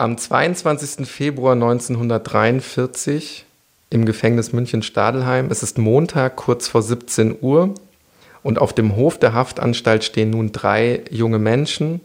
[0.00, 1.08] Am 22.
[1.08, 3.44] Februar 1943
[3.90, 5.50] im Gefängnis München-Stadelheim.
[5.50, 7.74] Es ist Montag, kurz vor 17 Uhr.
[8.44, 12.00] Und auf dem Hof der Haftanstalt stehen nun drei junge Menschen.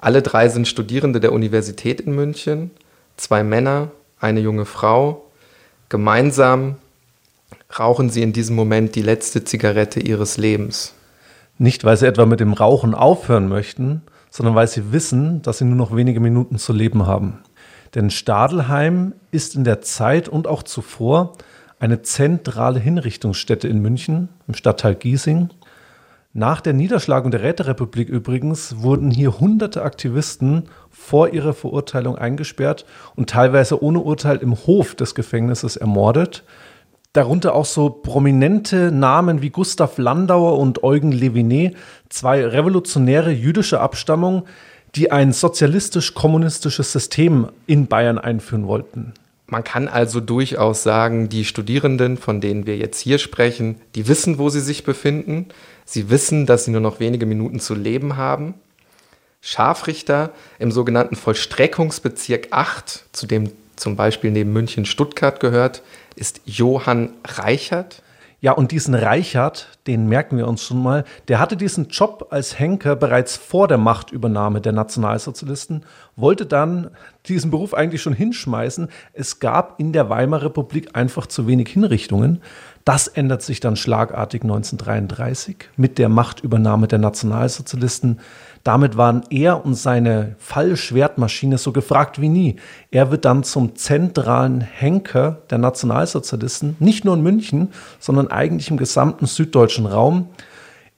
[0.00, 2.72] Alle drei sind Studierende der Universität in München.
[3.16, 5.24] Zwei Männer, eine junge Frau.
[5.88, 6.78] Gemeinsam
[7.78, 10.94] rauchen sie in diesem Moment die letzte Zigarette ihres Lebens.
[11.58, 15.64] Nicht, weil sie etwa mit dem Rauchen aufhören möchten, sondern weil sie wissen, dass sie
[15.64, 17.40] nur noch wenige Minuten zu leben haben.
[17.94, 21.32] Denn Stadelheim ist in der Zeit und auch zuvor
[21.80, 25.48] eine zentrale Hinrichtungsstätte in München im Stadtteil Giesing.
[26.32, 32.84] Nach der Niederschlagung der Räterepublik übrigens wurden hier hunderte Aktivisten vor ihrer Verurteilung eingesperrt
[33.16, 36.44] und teilweise ohne Urteil im Hof des Gefängnisses ermordet.
[37.12, 41.76] Darunter auch so prominente Namen wie Gustav Landauer und Eugen Levinet,
[42.08, 44.44] zwei revolutionäre jüdische Abstammung,
[44.94, 49.14] die ein sozialistisch-kommunistisches System in Bayern einführen wollten.
[49.48, 54.38] Man kann also durchaus sagen, die Studierenden, von denen wir jetzt hier sprechen, die wissen,
[54.38, 55.46] wo sie sich befinden.
[55.84, 58.54] Sie wissen, dass sie nur noch wenige Minuten zu leben haben.
[59.40, 60.30] Scharfrichter
[60.60, 63.50] im sogenannten Vollstreckungsbezirk 8, zu dem
[63.80, 65.82] zum Beispiel neben München Stuttgart gehört,
[66.14, 68.02] ist Johann Reichert.
[68.42, 72.58] Ja, und diesen Reichert, den merken wir uns schon mal, der hatte diesen Job als
[72.58, 75.84] Henker bereits vor der Machtübernahme der Nationalsozialisten,
[76.16, 76.90] wollte dann
[77.26, 78.88] diesen Beruf eigentlich schon hinschmeißen.
[79.12, 82.40] Es gab in der Weimarer Republik einfach zu wenig Hinrichtungen.
[82.84, 88.20] Das ändert sich dann schlagartig 1933 mit der Machtübernahme der Nationalsozialisten.
[88.64, 92.56] Damit waren er und seine Fallschwertmaschine so gefragt wie nie.
[92.90, 98.76] Er wird dann zum zentralen Henker der Nationalsozialisten, nicht nur in München, sondern eigentlich im
[98.76, 100.28] gesamten süddeutschen Raum.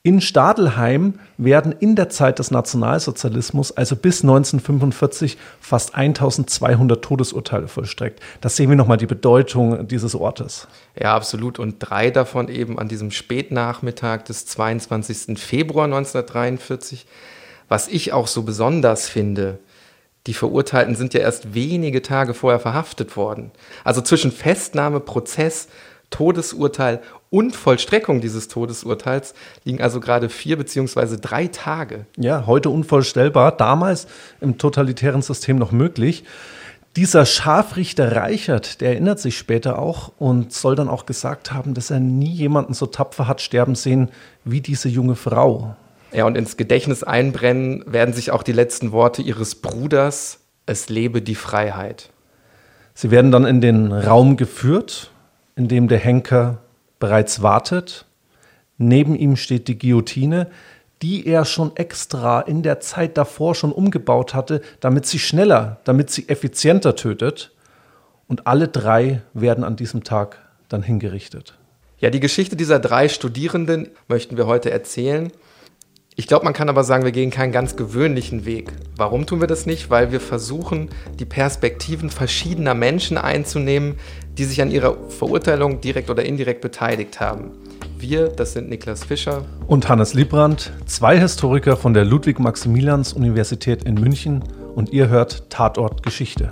[0.05, 8.19] In Stadelheim werden in der Zeit des Nationalsozialismus, also bis 1945, fast 1200 Todesurteile vollstreckt.
[8.41, 10.67] Da sehen wir nochmal die Bedeutung dieses Ortes.
[11.01, 11.61] Ja, absolut.
[11.61, 15.39] Und drei davon eben an diesem Spätnachmittag des 22.
[15.39, 17.07] Februar 1943.
[17.69, 19.61] Was ich auch so besonders finde,
[20.27, 23.53] die Verurteilten sind ja erst wenige Tage vorher verhaftet worden.
[23.85, 25.69] Also zwischen Festnahme, Prozess,
[26.11, 27.01] Todesurteil
[27.33, 29.33] und Vollstreckung dieses Todesurteils
[29.65, 32.05] liegen also gerade vier beziehungsweise drei Tage.
[32.19, 34.07] Ja, heute unvorstellbar, damals
[34.43, 36.25] im totalitären System noch möglich.
[36.95, 41.91] Dieser Scharfrichter Reichert, der erinnert sich später auch und soll dann auch gesagt haben, dass
[41.91, 44.11] er nie jemanden so tapfer hat sterben sehen
[44.45, 45.75] wie diese junge Frau.
[46.13, 51.23] Ja, und ins Gedächtnis einbrennen werden sich auch die letzten Worte ihres Bruders, es lebe
[51.23, 52.11] die Freiheit.
[52.93, 55.11] Sie werden dann in den Raum geführt,
[55.57, 56.59] in dem der Henker
[57.03, 58.07] bereits wartet.
[58.79, 60.47] Neben ihm steht die Guillotine,
[61.03, 66.11] die er schon extra in der Zeit davor schon umgebaut hatte, damit sie schneller, damit
[66.11, 67.51] sie effizienter tötet.
[68.29, 71.59] Und alle drei werden an diesem Tag dann hingerichtet.
[71.99, 75.33] Ja, die Geschichte dieser drei Studierenden möchten wir heute erzählen.
[76.15, 78.71] Ich glaube, man kann aber sagen, wir gehen keinen ganz gewöhnlichen Weg.
[78.97, 79.89] Warum tun wir das nicht?
[79.89, 83.95] Weil wir versuchen, die Perspektiven verschiedener Menschen einzunehmen,
[84.37, 87.53] die sich an ihrer Verurteilung direkt oder indirekt beteiligt haben.
[87.97, 94.45] Wir, das sind Niklas Fischer und Hannes Liebrandt, zwei Historiker von der Ludwig-Maximilians-Universität in München
[94.75, 96.51] und ihr hört Tatort Geschichte.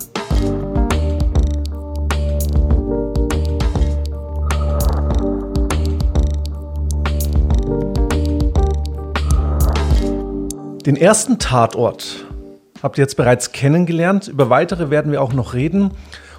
[10.85, 12.25] Den ersten Tatort
[12.81, 14.27] habt ihr jetzt bereits kennengelernt.
[14.27, 15.91] Über weitere werden wir auch noch reden.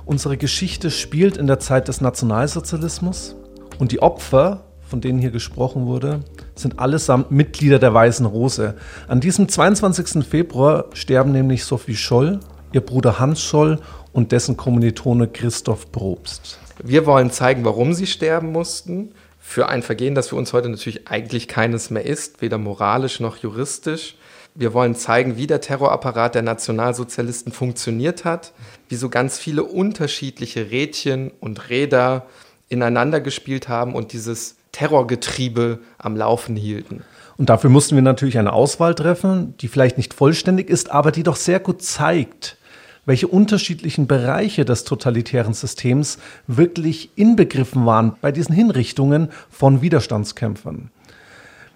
[0.04, 3.36] Unsere Geschichte spielt in der Zeit des Nationalsozialismus
[3.78, 6.25] und die Opfer, von denen hier gesprochen wurde,
[6.56, 8.75] sind allesamt Mitglieder der Weißen Rose.
[9.06, 10.26] An diesem 22.
[10.26, 12.41] Februar sterben nämlich Sophie Scholl,
[12.72, 13.78] ihr Bruder Hans Scholl
[14.12, 16.58] und dessen Kommilitone Christoph Probst.
[16.82, 19.12] Wir wollen zeigen, warum sie sterben mussten.
[19.38, 23.36] Für ein Vergehen, das für uns heute natürlich eigentlich keines mehr ist, weder moralisch noch
[23.36, 24.16] juristisch.
[24.54, 28.52] Wir wollen zeigen, wie der Terrorapparat der Nationalsozialisten funktioniert hat,
[28.88, 32.26] wie so ganz viele unterschiedliche Rädchen und Räder
[32.69, 37.02] ineinander gespielt haben und dieses Terrorgetriebe am Laufen hielten.
[37.37, 41.22] Und dafür mussten wir natürlich eine Auswahl treffen, die vielleicht nicht vollständig ist, aber die
[41.22, 42.56] doch sehr gut zeigt,
[43.04, 50.90] welche unterschiedlichen Bereiche des totalitären Systems wirklich inbegriffen waren bei diesen Hinrichtungen von Widerstandskämpfern.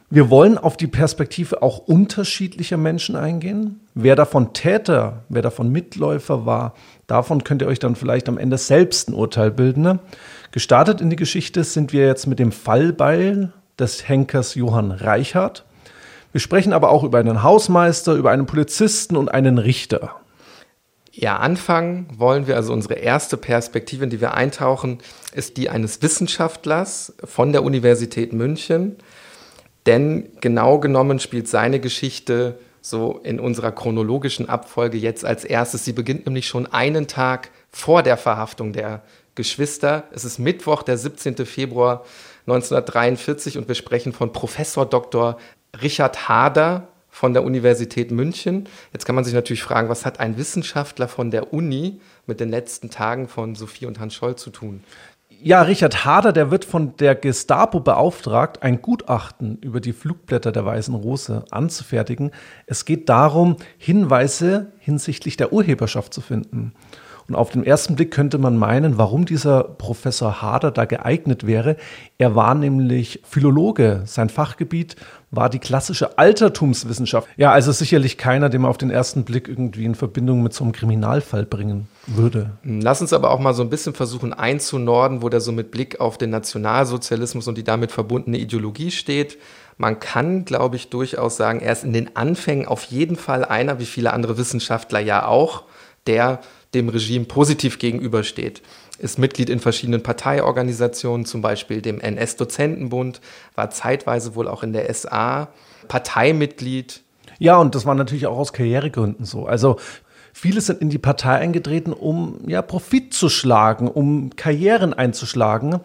[0.08, 3.81] Wir wollen auf die Perspektive auch unterschiedlicher Menschen eingehen.
[3.94, 6.75] Wer davon Täter, wer davon Mitläufer war,
[7.08, 9.82] davon könnt ihr euch dann vielleicht am Ende selbst ein Urteil bilden.
[9.82, 9.99] Ne?
[10.53, 15.64] Gestartet in die Geschichte sind wir jetzt mit dem Fallbeil des Henkers Johann Reichhardt.
[16.31, 20.14] Wir sprechen aber auch über einen Hausmeister, über einen Polizisten und einen Richter.
[21.11, 24.99] Ja, anfangen wollen wir, also unsere erste Perspektive, in die wir eintauchen,
[25.32, 28.97] ist die eines Wissenschaftlers von der Universität München.
[29.87, 35.85] Denn genau genommen spielt seine Geschichte so in unserer chronologischen Abfolge jetzt als erstes.
[35.85, 39.03] Sie beginnt nämlich schon einen Tag vor der Verhaftung der
[39.35, 40.05] Geschwister.
[40.12, 41.47] Es ist Mittwoch, der 17.
[41.47, 42.05] Februar
[42.47, 45.38] 1943 und wir sprechen von Professor Dr.
[45.83, 48.69] Richard Hader von der Universität München.
[48.93, 52.50] Jetzt kann man sich natürlich fragen, was hat ein Wissenschaftler von der Uni mit den
[52.50, 54.85] letzten Tagen von Sophie und Hans Scholl zu tun?
[55.43, 60.65] Ja, Richard Hader, der wird von der Gestapo beauftragt, ein Gutachten über die Flugblätter der
[60.65, 62.31] Weißen Rose anzufertigen.
[62.67, 66.73] Es geht darum, Hinweise hinsichtlich der Urheberschaft zu finden.
[67.29, 71.77] Und auf den ersten Blick könnte man meinen, warum dieser Professor Hader da geeignet wäre.
[72.19, 74.03] Er war nämlich Philologe.
[74.05, 74.97] Sein Fachgebiet
[75.37, 77.29] war die klassische Altertumswissenschaft.
[77.37, 80.65] Ja, also sicherlich keiner, den man auf den ersten Blick irgendwie in Verbindung mit so
[80.65, 82.53] einem Kriminalfall bringen würde.
[82.65, 86.00] Lass uns aber auch mal so ein bisschen versuchen einzunorden, wo der so mit Blick
[86.00, 89.38] auf den Nationalsozialismus und die damit verbundene Ideologie steht.
[89.79, 93.79] Man kann, glaube ich, durchaus sagen, er ist in den Anfängen auf jeden Fall einer,
[93.79, 95.65] wie viele andere Wissenschaftler ja auch,
[96.06, 96.41] der
[96.76, 98.62] dem Regime positiv gegenübersteht.
[98.99, 103.20] Ist Mitglied in verschiedenen Parteiorganisationen, zum Beispiel dem NS-Dozentenbund,
[103.55, 105.49] war zeitweise wohl auch in der SA,
[105.88, 107.02] Parteimitglied.
[107.38, 109.46] Ja, und das war natürlich auch aus Karrieregründen so.
[109.46, 109.76] Also
[110.38, 115.81] Viele sind in die Partei eingetreten, um ja, Profit zu schlagen, um Karrieren einzuschlagen,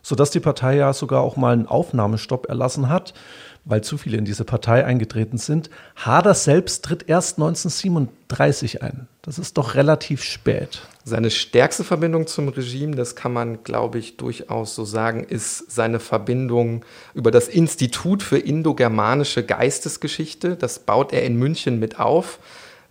[0.00, 3.12] sodass die Partei ja sogar auch mal einen Aufnahmestopp erlassen hat
[3.64, 5.70] weil zu viele in diese Partei eingetreten sind.
[5.96, 9.06] Hader selbst tritt erst 1937 ein.
[9.22, 10.82] Das ist doch relativ spät.
[11.04, 16.00] Seine stärkste Verbindung zum Regime, das kann man, glaube ich, durchaus so sagen, ist seine
[16.00, 20.56] Verbindung über das Institut für indogermanische Geistesgeschichte.
[20.56, 22.38] Das baut er in München mit auf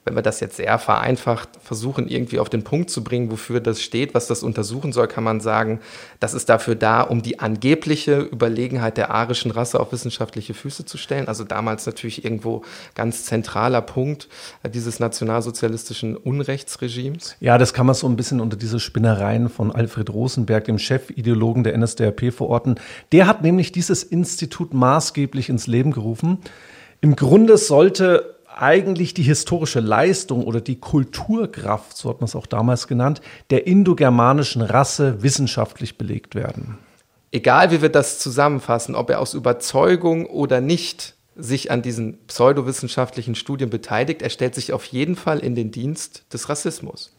[0.03, 3.83] wenn wir das jetzt sehr vereinfacht versuchen, irgendwie auf den Punkt zu bringen, wofür das
[3.83, 5.79] steht, was das untersuchen soll, kann man sagen,
[6.19, 10.97] das ist dafür da, um die angebliche Überlegenheit der arischen Rasse auf wissenschaftliche Füße zu
[10.97, 11.27] stellen.
[11.27, 12.63] Also damals natürlich irgendwo
[12.95, 14.27] ganz zentraler Punkt
[14.73, 17.35] dieses nationalsozialistischen Unrechtsregimes.
[17.39, 21.63] Ja, das kann man so ein bisschen unter diese Spinnereien von Alfred Rosenberg, dem Chefideologen
[21.63, 22.75] der NSDAP, verorten.
[23.11, 26.39] Der hat nämlich dieses Institut maßgeblich ins Leben gerufen.
[27.01, 32.47] Im Grunde sollte eigentlich die historische Leistung oder die Kulturkraft, so hat man es auch
[32.47, 36.77] damals genannt, der indogermanischen Rasse wissenschaftlich belegt werden.
[37.31, 43.35] Egal wie wir das zusammenfassen, ob er aus Überzeugung oder nicht sich an diesen pseudowissenschaftlichen
[43.35, 47.13] Studien beteiligt, er stellt sich auf jeden Fall in den Dienst des Rassismus.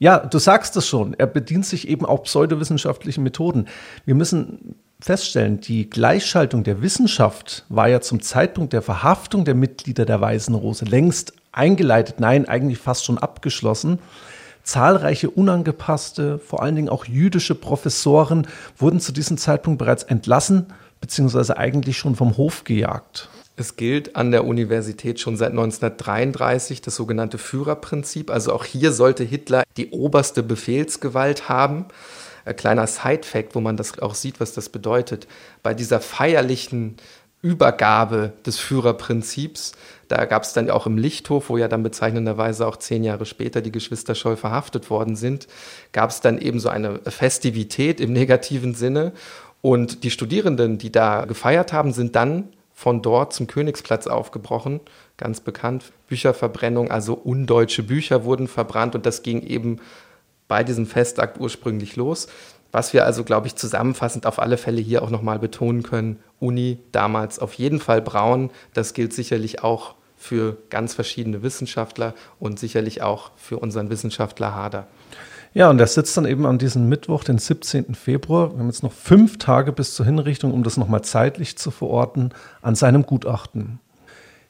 [0.00, 1.14] Ja, du sagst es schon.
[1.14, 3.66] Er bedient sich eben auch pseudowissenschaftlichen Methoden.
[4.04, 10.04] Wir müssen feststellen, die Gleichschaltung der Wissenschaft war ja zum Zeitpunkt der Verhaftung der Mitglieder
[10.04, 13.98] der Weißen Rose längst eingeleitet, nein, eigentlich fast schon abgeschlossen.
[14.64, 18.46] Zahlreiche unangepasste, vor allen Dingen auch jüdische Professoren
[18.76, 20.66] wurden zu diesem Zeitpunkt bereits entlassen,
[21.00, 23.30] beziehungsweise eigentlich schon vom Hof gejagt.
[23.56, 28.30] Es gilt an der Universität schon seit 1933 das sogenannte Führerprinzip.
[28.30, 31.86] Also auch hier sollte Hitler die oberste Befehlsgewalt haben.
[32.48, 35.26] Ein kleiner Side-Fact, wo man das auch sieht, was das bedeutet.
[35.62, 36.96] Bei dieser feierlichen
[37.40, 39.72] Übergabe des Führerprinzips,
[40.08, 43.60] da gab es dann auch im Lichthof, wo ja dann bezeichnenderweise auch zehn Jahre später
[43.60, 45.46] die Geschwister Scholl verhaftet worden sind,
[45.92, 49.12] gab es dann eben so eine Festivität im negativen Sinne.
[49.60, 54.80] Und die Studierenden, die da gefeiert haben, sind dann von dort zum Königsplatz aufgebrochen,
[55.16, 55.92] ganz bekannt.
[56.08, 59.80] Bücherverbrennung, also undeutsche Bücher wurden verbrannt und das ging eben
[60.48, 62.26] bei diesem Festakt ursprünglich los.
[62.72, 66.78] Was wir also, glaube ich, zusammenfassend auf alle Fälle hier auch nochmal betonen können, Uni
[66.92, 73.02] damals auf jeden Fall braun, das gilt sicherlich auch für ganz verschiedene Wissenschaftler und sicherlich
[73.02, 74.86] auch für unseren Wissenschaftler Hader.
[75.54, 77.94] Ja, und er sitzt dann eben an diesem Mittwoch, den 17.
[77.94, 81.70] Februar, wir haben jetzt noch fünf Tage bis zur Hinrichtung, um das nochmal zeitlich zu
[81.70, 83.80] verorten, an seinem Gutachten.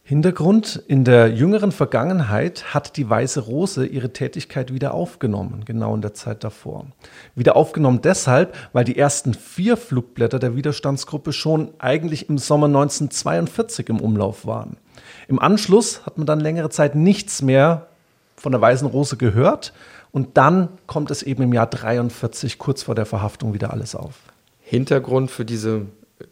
[0.09, 6.00] Hintergrund, in der jüngeren Vergangenheit hat die Weiße Rose ihre Tätigkeit wieder aufgenommen, genau in
[6.00, 6.87] der Zeit davor.
[7.35, 13.91] Wieder aufgenommen deshalb, weil die ersten vier Flugblätter der Widerstandsgruppe schon eigentlich im Sommer 1942
[13.91, 14.79] im Umlauf waren.
[15.29, 17.88] Im Anschluss hat man dann längere Zeit nichts mehr
[18.35, 19.75] von der Weißen Rose gehört
[20.11, 24.15] und dann kommt es eben im Jahr 43 kurz vor der Verhaftung wieder alles auf.
[24.62, 25.83] Hintergrund für diese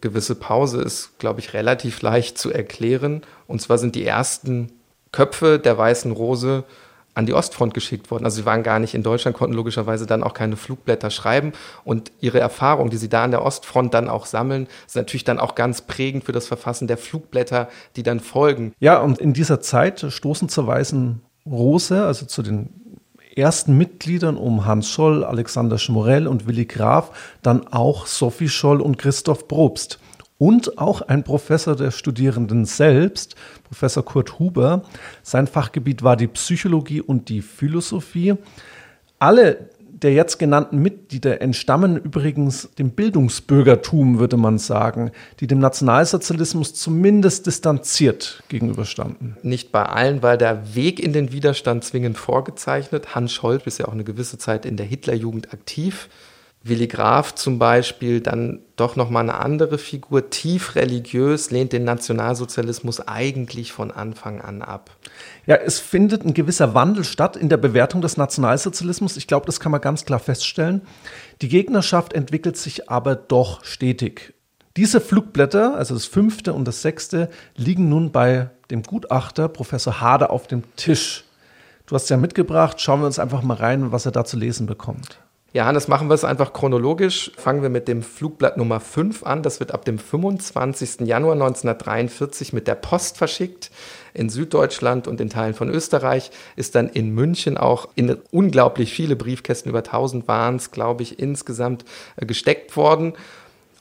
[0.01, 3.23] gewisse Pause ist, glaube ich, relativ leicht zu erklären.
[3.47, 4.73] Und zwar sind die ersten
[5.13, 6.65] Köpfe der Weißen Rose
[7.15, 8.27] an die Ostfront geschickt worden.
[8.27, 11.53] Also sie waren gar nicht in Deutschland, konnten logischerweise dann auch keine Flugblätter schreiben.
[11.83, 15.41] Und ihre Erfahrung, die sie da an der Ostfront dann auch sammeln, ist natürlich dann
[15.41, 18.75] auch ganz prägend für das Verfassen der Flugblätter, die dann folgen.
[18.81, 22.69] Ja, und in dieser Zeit stoßen zur Weißen Rose, also zu den
[23.37, 28.99] ersten Mitgliedern um Hans Scholl, Alexander Schmorell und Willi Graf dann auch Sophie Scholl und
[28.99, 29.99] Christoph Probst.
[30.39, 34.83] Und auch ein Professor der Studierenden selbst, Professor Kurt Huber.
[35.23, 38.35] Sein Fachgebiet war die Psychologie und die Philosophie.
[39.19, 39.71] Alle
[40.03, 45.11] der jetzt genannten Mitglieder entstammen übrigens dem Bildungsbürgertum, würde man sagen,
[45.41, 49.37] die dem Nationalsozialismus zumindest distanziert gegenüberstanden.
[49.43, 53.15] Nicht bei allen, weil der Weg in den Widerstand zwingend vorgezeichnet.
[53.15, 56.09] Hans Scholz ist ja auch eine gewisse Zeit in der Hitlerjugend aktiv.
[56.69, 63.01] Willi Graf zum Beispiel dann doch nochmal eine andere Figur, tief religiös, lehnt den Nationalsozialismus
[63.07, 64.91] eigentlich von Anfang an ab.
[65.47, 69.17] Ja, es findet ein gewisser Wandel statt in der Bewertung des Nationalsozialismus.
[69.17, 70.83] Ich glaube, das kann man ganz klar feststellen.
[71.41, 74.35] Die Gegnerschaft entwickelt sich aber doch stetig.
[74.77, 80.31] Diese Flugblätter, also das fünfte und das sechste, liegen nun bei dem Gutachter Professor Hader
[80.31, 81.25] auf dem Tisch.
[81.87, 84.67] Du hast ja mitgebracht, schauen wir uns einfach mal rein, was er da zu lesen
[84.67, 85.21] bekommt.
[85.57, 87.33] Ja, Hannes, machen wir es einfach chronologisch.
[87.39, 89.43] Fangen wir mit dem Flugblatt Nummer 5 an.
[89.43, 91.07] Das wird ab dem 25.
[91.07, 93.71] Januar 1943 mit der Post verschickt.
[94.13, 99.17] In Süddeutschland und in Teilen von Österreich ist dann in München auch in unglaublich viele
[99.17, 101.87] Briefkästen, über 1000 waren es, glaube ich, insgesamt
[102.17, 103.15] äh, gesteckt worden.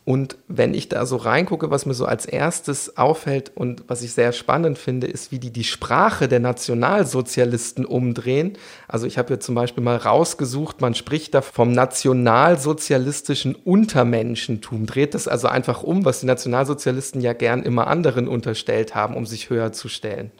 [0.05, 4.13] Und wenn ich da so reingucke, was mir so als erstes auffällt und was ich
[4.13, 8.53] sehr spannend finde, ist, wie die die Sprache der Nationalsozialisten umdrehen.
[8.87, 15.15] Also ich habe hier zum Beispiel mal rausgesucht, man spricht da vom nationalsozialistischen Untermenschentum, dreht
[15.15, 19.49] das also einfach um, was die Nationalsozialisten ja gern immer anderen unterstellt haben, um sich
[19.49, 20.31] höher zu stellen.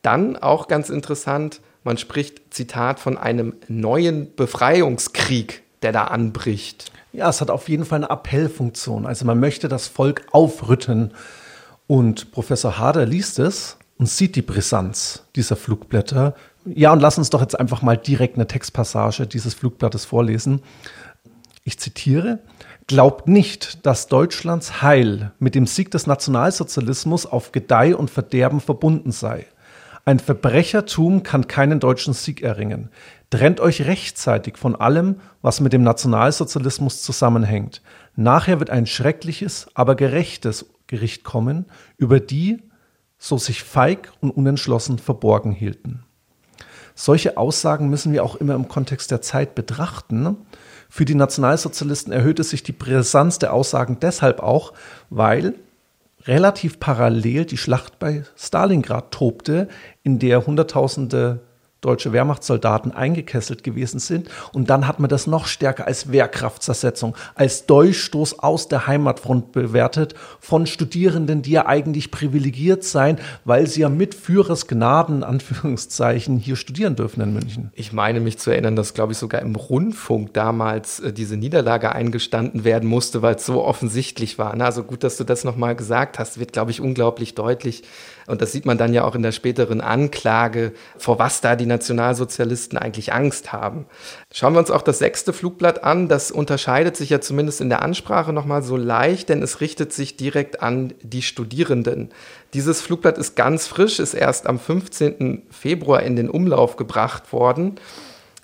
[0.00, 6.92] Dann auch ganz interessant, man spricht, Zitat, von einem neuen Befreiungskrieg, der da anbricht.
[7.12, 9.06] Ja, es hat auf jeden Fall eine Appellfunktion.
[9.06, 11.12] Also man möchte das Volk aufrütteln.
[11.86, 16.34] Und Professor Hader liest es und sieht die Brisanz dieser Flugblätter.
[16.64, 20.62] Ja, und lass uns doch jetzt einfach mal direkt eine Textpassage dieses Flugblattes vorlesen.
[21.64, 22.38] Ich zitiere.
[22.86, 29.12] Glaubt nicht, dass Deutschlands Heil mit dem Sieg des Nationalsozialismus auf Gedeih und Verderben verbunden
[29.12, 29.46] sei.
[30.04, 32.90] Ein Verbrechertum kann keinen deutschen Sieg erringen.
[33.30, 37.80] Trennt euch rechtzeitig von allem, was mit dem Nationalsozialismus zusammenhängt.
[38.16, 42.60] Nachher wird ein schreckliches, aber gerechtes Gericht kommen, über die,
[43.18, 46.02] so sich feig und unentschlossen verborgen hielten.
[46.96, 50.36] Solche Aussagen müssen wir auch immer im Kontext der Zeit betrachten.
[50.88, 54.72] Für die Nationalsozialisten erhöhte sich die Brisanz der Aussagen deshalb auch,
[55.08, 55.54] weil
[56.24, 59.68] relativ parallel die Schlacht bei Stalingrad tobte,
[60.02, 61.40] in der Hunderttausende
[61.80, 64.28] deutsche Wehrmachtssoldaten eingekesselt gewesen sind.
[64.52, 70.14] Und dann hat man das noch stärker als Wehrkraftzersetzung, als Durchstoß aus der Heimatfront bewertet
[70.40, 76.96] von Studierenden, die ja eigentlich privilegiert seien, weil sie ja mit Führersgnaden, Anführungszeichen, hier studieren
[76.96, 77.70] dürfen in München.
[77.74, 81.92] Ich meine mich zu erinnern, dass, glaube ich, sogar im Rundfunk damals äh, diese Niederlage
[81.92, 84.54] eingestanden werden musste, weil es so offensichtlich war.
[84.56, 87.84] Na, also gut, dass du das nochmal gesagt hast, wird, glaube ich, unglaublich deutlich.
[88.26, 91.66] Und das sieht man dann ja auch in der späteren Anklage, vor was da die
[91.70, 93.86] Nationalsozialisten eigentlich Angst haben.
[94.32, 96.08] Schauen wir uns auch das sechste Flugblatt an.
[96.08, 100.16] Das unterscheidet sich ja zumindest in der Ansprache nochmal so leicht, denn es richtet sich
[100.16, 102.10] direkt an die Studierenden.
[102.52, 105.42] Dieses Flugblatt ist ganz frisch, ist erst am 15.
[105.50, 107.76] Februar in den Umlauf gebracht worden.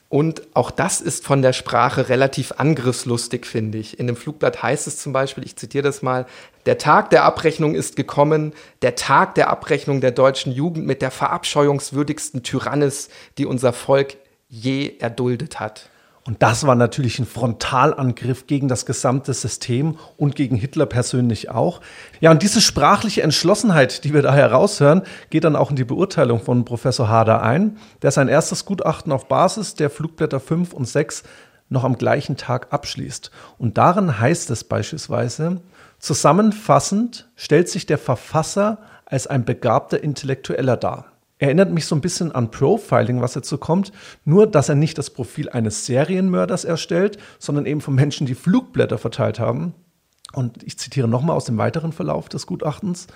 [0.08, 3.98] Und auch das ist von der Sprache relativ angriffslustig, finde ich.
[3.98, 6.26] In dem Flugblatt heißt es zum Beispiel, ich zitiere das mal,
[6.64, 11.10] der Tag der Abrechnung ist gekommen, der Tag der Abrechnung der deutschen Jugend mit der
[11.10, 13.08] verabscheuungswürdigsten Tyrannis,
[13.38, 14.16] die unser Volk
[14.48, 15.90] je erduldet hat.
[16.26, 21.80] Und das war natürlich ein Frontalangriff gegen das gesamte System und gegen Hitler persönlich auch.
[22.20, 26.40] Ja, und diese sprachliche Entschlossenheit, die wir da heraushören, geht dann auch in die Beurteilung
[26.40, 31.22] von Professor Hader ein, der sein erstes Gutachten auf Basis der Flugblätter 5 und 6
[31.68, 33.30] noch am gleichen Tag abschließt.
[33.58, 35.60] Und darin heißt es beispielsweise,
[36.00, 41.15] zusammenfassend stellt sich der Verfasser als ein begabter Intellektueller dar.
[41.38, 43.92] Erinnert mich so ein bisschen an Profiling, was jetzt so kommt,
[44.24, 48.96] nur dass er nicht das Profil eines Serienmörders erstellt, sondern eben von Menschen, die Flugblätter
[48.96, 49.74] verteilt haben.
[50.32, 53.06] Und ich zitiere nochmal aus dem weiteren Verlauf des Gutachtens.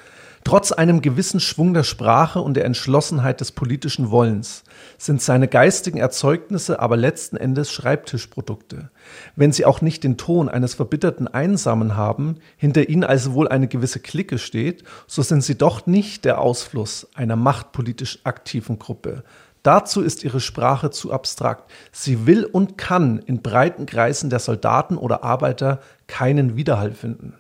[0.43, 4.65] Trotz einem gewissen Schwung der Sprache und der Entschlossenheit des politischen Wollens
[4.97, 8.91] sind seine geistigen Erzeugnisse aber letzten Endes Schreibtischprodukte.
[9.37, 13.69] Wenn sie auch nicht den Ton eines verbitterten Einsamen haben, hinter ihnen also wohl eine
[13.69, 19.25] gewisse Clique steht, so sind sie doch nicht der Ausfluss einer machtpolitisch aktiven Gruppe.
[19.63, 21.71] Dazu ist ihre Sprache zu abstrakt.
[21.93, 27.35] Sie will und kann in breiten Kreisen der Soldaten oder Arbeiter keinen Widerhall finden.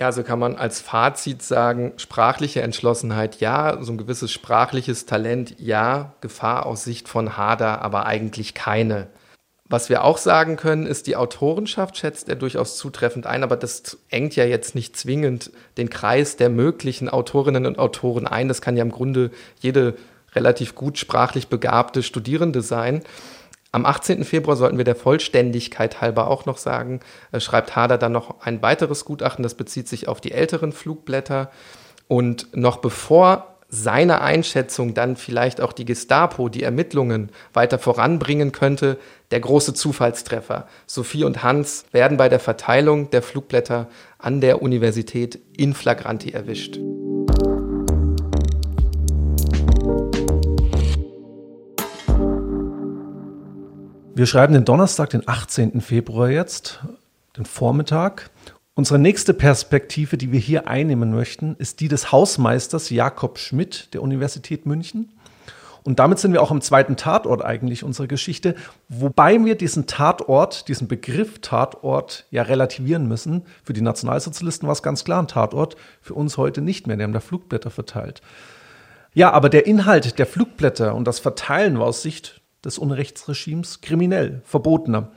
[0.00, 5.56] Ja, also kann man als Fazit sagen, sprachliche Entschlossenheit ja, so ein gewisses sprachliches Talent
[5.58, 9.08] ja, Gefahr aus Sicht von Hader aber eigentlich keine.
[9.68, 13.98] Was wir auch sagen können, ist, die Autorenschaft schätzt er durchaus zutreffend ein, aber das
[14.08, 18.48] engt ja jetzt nicht zwingend den Kreis der möglichen Autorinnen und Autoren ein.
[18.48, 19.30] Das kann ja im Grunde
[19.60, 19.96] jede
[20.34, 23.02] relativ gut sprachlich begabte Studierende sein.
[23.72, 24.24] Am 18.
[24.24, 27.00] Februar sollten wir der Vollständigkeit halber auch noch sagen,
[27.30, 31.50] äh, schreibt Hader dann noch ein weiteres Gutachten, das bezieht sich auf die älteren Flugblätter.
[32.08, 38.98] Und noch bevor seine Einschätzung dann vielleicht auch die Gestapo, die Ermittlungen weiter voranbringen könnte,
[39.30, 40.66] der große Zufallstreffer.
[40.86, 46.80] Sophie und Hans werden bei der Verteilung der Flugblätter an der Universität in flagranti erwischt.
[54.20, 55.80] Wir schreiben den Donnerstag, den 18.
[55.80, 56.80] Februar jetzt,
[57.38, 58.28] den Vormittag.
[58.74, 64.02] Unsere nächste Perspektive, die wir hier einnehmen möchten, ist die des Hausmeisters Jakob Schmidt der
[64.02, 65.08] Universität München.
[65.84, 68.56] Und damit sind wir auch am zweiten Tatort eigentlich unserer Geschichte,
[68.90, 73.46] wobei wir diesen Tatort, diesen Begriff Tatort ja relativieren müssen.
[73.64, 76.98] Für die Nationalsozialisten war es ganz klar ein Tatort, für uns heute nicht mehr.
[76.98, 78.20] Die haben da Flugblätter verteilt.
[79.14, 84.42] Ja, aber der Inhalt der Flugblätter und das Verteilen war aus Sicht des Unrechtsregimes kriminell,
[84.44, 85.10] verbotener.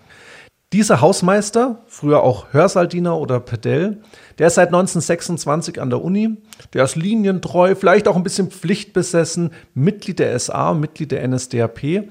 [0.74, 4.02] Dieser Hausmeister, früher auch Hörsaldiener oder Pedell,
[4.40, 6.38] der ist seit 1926 an der Uni,
[6.74, 12.10] der ist linientreu, vielleicht auch ein bisschen pflichtbesessen, Mitglied der SA, Mitglied der NSDAP.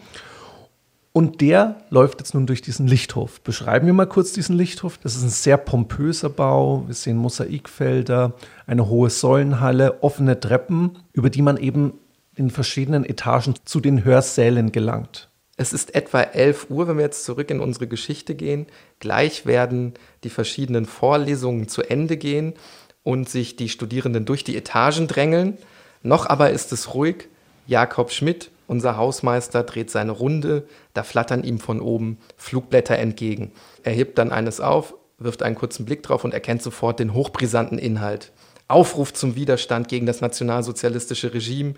[1.12, 3.41] Und der läuft jetzt nun durch diesen Lichthof.
[3.41, 4.97] Beschreiben wir mal kurz diesen Lichthof.
[4.97, 6.85] Das ist ein sehr pompöser Bau.
[6.87, 8.33] Wir sehen Mosaikfelder,
[8.67, 11.95] eine hohe Säulenhalle, offene Treppen, über die man eben
[12.35, 15.29] in verschiedenen Etagen zu den Hörsälen gelangt.
[15.57, 18.67] Es ist etwa 11 Uhr, wenn wir jetzt zurück in unsere Geschichte gehen.
[19.01, 22.55] Gleich werden die verschiedenen Vorlesungen zu Ende gehen
[23.03, 25.59] und sich die Studierenden durch die Etagen drängeln.
[26.03, 27.29] Noch aber ist es ruhig.
[27.67, 30.67] Jakob Schmidt, unser Hausmeister, dreht seine Runde.
[30.95, 33.53] Da flattern ihm von oben Flugblätter entgegen.
[33.83, 37.78] Er hebt dann eines auf, wirft einen kurzen Blick drauf und erkennt sofort den hochbrisanten
[37.78, 38.33] Inhalt.
[38.69, 41.75] Aufruf zum Widerstand gegen das nationalsozialistische Regime.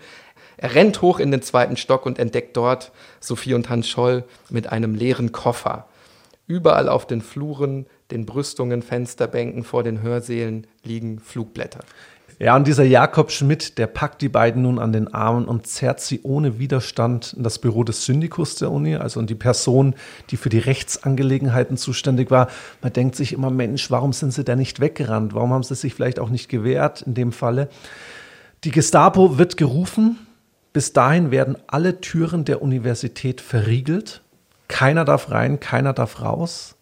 [0.57, 4.71] Er rennt hoch in den zweiten Stock und entdeckt dort Sophie und Hans Scholl mit
[4.71, 5.87] einem leeren Koffer.
[6.47, 11.79] Überall auf den Fluren, den Brüstungen, Fensterbänken vor den Hörsälen liegen Flugblätter.
[12.37, 16.01] Ja, und dieser Jakob Schmidt, der packt die beiden nun an den Armen und zerrt
[16.01, 19.95] sie ohne Widerstand in das Büro des Syndikus der Uni, also in die Person,
[20.29, 22.49] die für die Rechtsangelegenheiten zuständig war.
[22.81, 25.33] Man denkt sich immer, Mensch, warum sind sie da nicht weggerannt?
[25.33, 27.69] Warum haben sie sich vielleicht auch nicht gewehrt in dem Falle?
[28.65, 30.24] Die Gestapo wird gerufen,
[30.75, 34.21] bis dahin werden alle Türen der Universität verriegelt.
[34.67, 36.75] Keiner darf rein, keiner darf raus.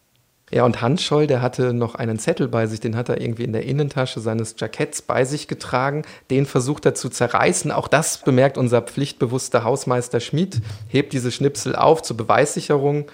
[0.49, 3.43] Ja, und Hans Scholl, der hatte noch einen Zettel bei sich, den hat er irgendwie
[3.43, 6.01] in der Innentasche seines Jacketts bei sich getragen.
[6.31, 7.71] Den versucht er zu zerreißen.
[7.71, 13.05] Auch das bemerkt unser pflichtbewusster Hausmeister Schmid, hebt diese Schnipsel auf zur Beweissicherung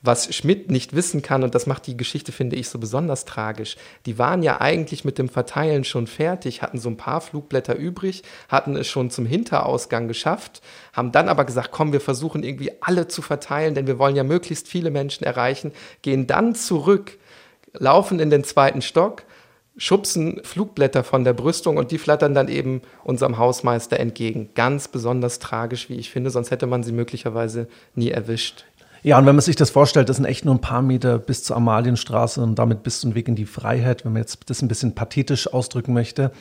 [0.00, 3.76] was Schmidt nicht wissen kann, und das macht die Geschichte, finde ich, so besonders tragisch,
[4.06, 8.22] die waren ja eigentlich mit dem Verteilen schon fertig, hatten so ein paar Flugblätter übrig,
[8.48, 13.08] hatten es schon zum Hinterausgang geschafft, haben dann aber gesagt, komm, wir versuchen irgendwie alle
[13.08, 17.18] zu verteilen, denn wir wollen ja möglichst viele Menschen erreichen, gehen dann zurück,
[17.72, 19.24] laufen in den zweiten Stock,
[19.76, 24.50] schubsen Flugblätter von der Brüstung und die flattern dann eben unserem Hausmeister entgegen.
[24.54, 28.64] Ganz besonders tragisch, wie ich finde, sonst hätte man sie möglicherweise nie erwischt.
[29.02, 31.44] Ja, und wenn man sich das vorstellt, das sind echt nur ein paar Meter bis
[31.44, 34.68] zur Amalienstraße und damit bis zum Weg in die Freiheit, wenn man jetzt das ein
[34.68, 36.32] bisschen pathetisch ausdrücken möchte.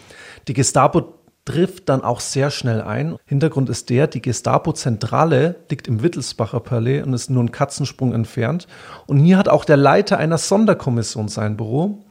[0.47, 1.13] Die Gestapo
[1.45, 3.15] trifft dann auch sehr schnell ein.
[3.25, 8.67] Hintergrund ist der, die Gestapo-Zentrale liegt im Wittelsbacher Palais und ist nur einen Katzensprung entfernt.
[9.05, 12.03] Und hier hat auch der Leiter einer Sonderkommission sein Büro,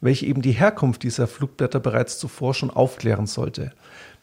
[0.00, 3.72] welche eben die Herkunft dieser Flugblätter bereits zuvor schon aufklären sollte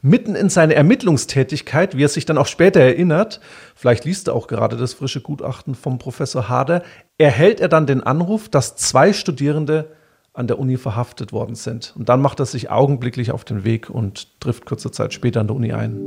[0.02, 3.40] mitten in seine Ermittlungstätigkeit, wie er sich dann auch später erinnert,
[3.76, 6.84] vielleicht liest er auch gerade das frische Gutachten vom Professor Hader,
[7.18, 9.92] erhält er dann den Anruf, dass zwei Studierende
[10.34, 11.94] an der Uni verhaftet worden sind.
[11.98, 15.48] Und dann macht er sich augenblicklich auf den Weg und trifft kurze Zeit später an
[15.48, 16.00] der Uni ein.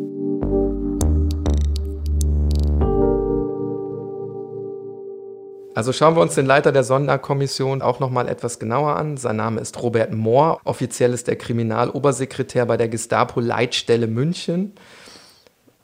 [5.75, 9.17] Also schauen wir uns den Leiter der Sonderkommission auch noch mal etwas genauer an.
[9.17, 10.61] Sein Name ist Robert Mohr.
[10.63, 14.75] Offiziell ist er Kriminalobersekretär bei der Gestapo Leitstelle München.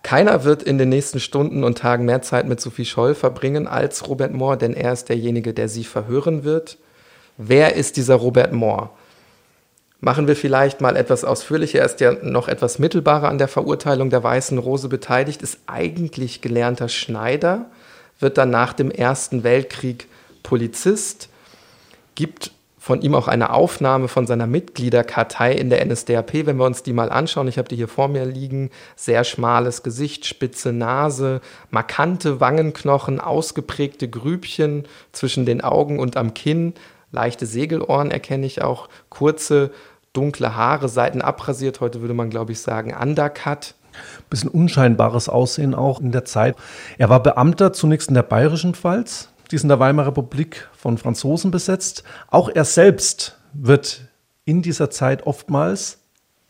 [0.05, 4.09] Keiner wird in den nächsten Stunden und Tagen mehr Zeit mit Sophie Scholl verbringen als
[4.09, 6.79] Robert Mohr, denn er ist derjenige, der sie verhören wird.
[7.37, 8.96] Wer ist dieser Robert Mohr?
[9.98, 11.81] Machen wir vielleicht mal etwas ausführlicher.
[11.81, 16.40] Er ist ja noch etwas mittelbarer an der Verurteilung der Weißen Rose beteiligt, ist eigentlich
[16.40, 17.66] gelernter Schneider
[18.20, 20.06] wird dann nach dem Ersten Weltkrieg
[20.42, 21.28] Polizist,
[22.14, 26.83] gibt von ihm auch eine Aufnahme von seiner Mitgliederkartei in der NSDAP, wenn wir uns
[26.83, 27.46] die mal anschauen.
[27.46, 28.70] Ich habe die hier vor mir liegen.
[28.96, 36.72] Sehr schmales Gesicht, spitze Nase, markante Wangenknochen, ausgeprägte Grübchen zwischen den Augen und am Kinn,
[37.12, 39.72] leichte Segelohren erkenne ich auch, kurze
[40.14, 43.74] dunkle Haare, Seiten abrasiert, heute würde man glaube ich sagen Undercut.
[44.29, 46.57] Bisschen unscheinbares Aussehen auch in der Zeit.
[46.98, 50.98] Er war Beamter zunächst in der Bayerischen Pfalz, die ist in der Weimarer Republik von
[50.98, 52.05] Franzosen besetzt.
[52.29, 54.03] Auch er selbst wird
[54.44, 55.98] in dieser Zeit oftmals,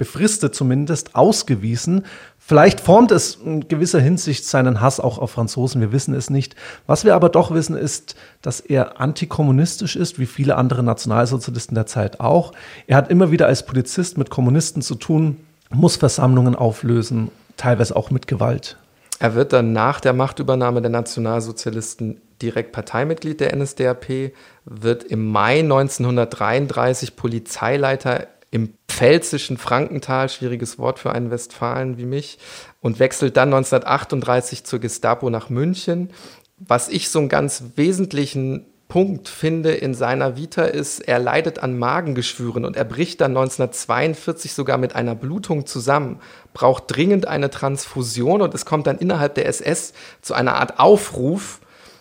[0.00, 2.07] befristet zumindest, ausgewiesen.
[2.38, 6.57] Vielleicht formt es in gewisser Hinsicht seinen Hass auch auf Franzosen, wir wissen es nicht.
[6.87, 11.85] Was wir aber doch wissen, ist, dass er antikommunistisch ist, wie viele andere Nationalsozialisten der
[11.85, 12.53] Zeit auch.
[12.87, 15.37] Er hat immer wieder als Polizist mit Kommunisten zu tun,
[15.70, 18.76] muss Versammlungen auflösen, teilweise auch mit Gewalt.
[19.18, 24.33] Er wird dann nach der Machtübernahme der Nationalsozialisten direkt Parteimitglied der NSDAP,
[24.64, 32.38] wird im Mai 1933 Polizeileiter im pfälzischen Frankental, schwieriges Wort für einen Westfalen wie mich,
[32.80, 36.11] und wechselt dann 1938 zur Gestapo nach München.
[36.59, 41.79] Was ich so einen ganz wesentlichen Punkt finde in seiner Vita ist, er leidet an
[41.79, 46.20] Magengeschwüren und er bricht dann 1942 sogar mit einer Blutung zusammen,
[46.53, 51.61] braucht dringend eine Transfusion und es kommt dann innerhalb der SS zu einer Art Aufruf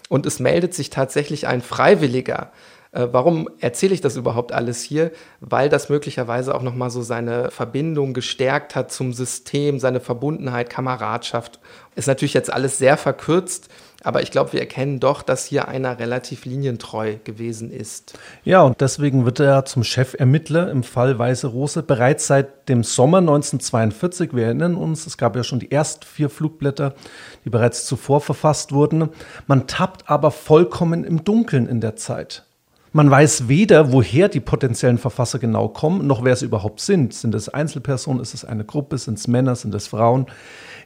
[0.10, 2.52] und es meldet sich tatsächlich ein Freiwilliger.
[2.92, 5.12] Äh, warum erzähle ich das überhaupt alles hier?
[5.40, 11.60] Weil das möglicherweise auch nochmal so seine Verbindung gestärkt hat zum System, seine Verbundenheit, Kameradschaft.
[11.96, 13.70] Ist natürlich jetzt alles sehr verkürzt,
[14.04, 18.18] aber ich glaube, wir erkennen doch, dass hier einer relativ linientreu gewesen ist.
[18.44, 23.18] Ja, und deswegen wird er zum Chefermittler im Fall Weiße Rose bereits seit dem Sommer
[23.18, 24.34] 1942.
[24.34, 26.96] Wir erinnern uns, es gab ja schon die ersten vier Flugblätter,
[27.44, 29.10] die bereits zuvor verfasst wurden.
[29.48, 32.46] Man tappt aber vollkommen im Dunkeln in der Zeit.
[32.92, 37.14] Man weiß weder, woher die potenziellen Verfasser genau kommen, noch wer es überhaupt sind.
[37.14, 40.26] Sind es Einzelpersonen, ist es eine Gruppe, sind es Männer, sind es Frauen?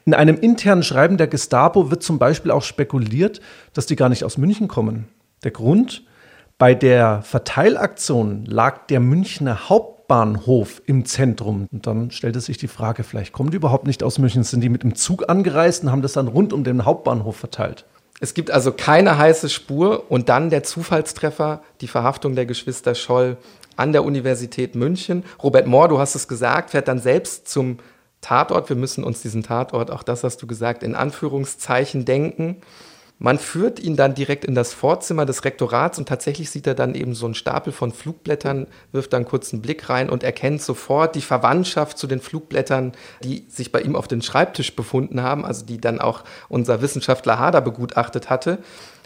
[0.06, 3.40] In einem internen Schreiben der Gestapo wird zum Beispiel auch spekuliert,
[3.72, 5.08] dass die gar nicht aus München kommen.
[5.44, 6.04] Der Grund?
[6.58, 11.66] Bei der Verteilaktion lag der Münchner Hauptbahnhof im Zentrum.
[11.72, 14.68] Und dann stellte sich die Frage, vielleicht kommen die überhaupt nicht aus München, sind die
[14.68, 17.86] mit dem Zug angereist und haben das dann rund um den Hauptbahnhof verteilt.
[18.20, 23.36] Es gibt also keine heiße Spur und dann der Zufallstreffer, die Verhaftung der Geschwister Scholl
[23.76, 25.24] an der Universität München.
[25.42, 27.78] Robert Mohr, du hast es gesagt, fährt dann selbst zum
[28.24, 28.68] Tatort.
[28.68, 32.62] Wir müssen uns diesen Tatort, auch das hast du gesagt, in Anführungszeichen denken.
[33.18, 36.96] Man führt ihn dann direkt in das Vorzimmer des Rektorats und tatsächlich sieht er dann
[36.96, 41.14] eben so einen Stapel von Flugblättern, wirft dann kurz einen Blick rein und erkennt sofort
[41.14, 45.64] die Verwandtschaft zu den Flugblättern, die sich bei ihm auf dem Schreibtisch befunden haben, also
[45.64, 48.58] die dann auch unser Wissenschaftler Hader begutachtet hatte.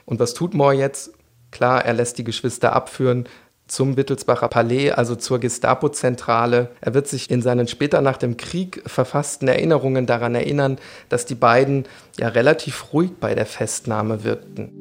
[0.07, 1.13] Und was tut Moore jetzt?
[1.51, 3.29] Klar, er lässt die Geschwister abführen,
[3.69, 6.71] zum Wittelsbacher Palais, also zur Gestapo-Zentrale.
[6.81, 10.79] Er wird sich in seinen später nach dem Krieg verfassten Erinnerungen daran erinnern,
[11.09, 11.85] dass die beiden
[12.19, 14.73] ja relativ ruhig bei der Festnahme wirkten.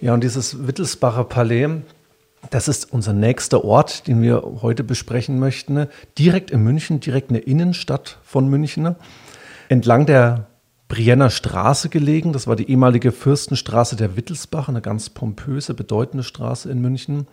[0.00, 1.68] Ja, und dieses Wittelsbacher Palais,
[2.50, 5.88] das ist unser nächster Ort, den wir heute besprechen möchten.
[6.18, 8.94] Direkt in München, direkt in der Innenstadt von München.
[9.68, 10.46] Entlang der
[10.88, 12.32] Brienner Straße gelegen.
[12.32, 17.26] Das war die ehemalige Fürstenstraße der Wittelsbach, eine ganz pompöse, bedeutende Straße in München.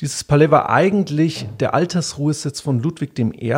[0.00, 3.54] Dieses Palais war eigentlich der Altersruhesitz von Ludwig I.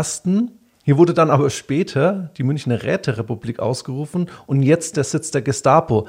[0.85, 6.09] Hier wurde dann aber später die Münchner Räterepublik ausgerufen und jetzt der Sitz der Gestapo.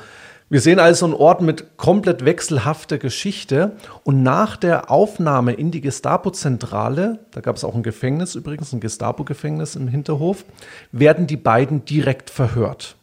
[0.49, 3.77] Wir sehen also einen Ort mit komplett wechselhafter Geschichte.
[4.03, 8.79] Und nach der Aufnahme in die Gestapo-Zentrale, da gab es auch ein Gefängnis übrigens, ein
[8.79, 10.43] Gestapo-Gefängnis im Hinterhof,
[10.91, 12.97] werden die beiden direkt verhört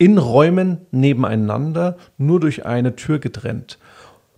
[0.00, 3.78] in Räumen nebeneinander, nur durch eine Tür getrennt.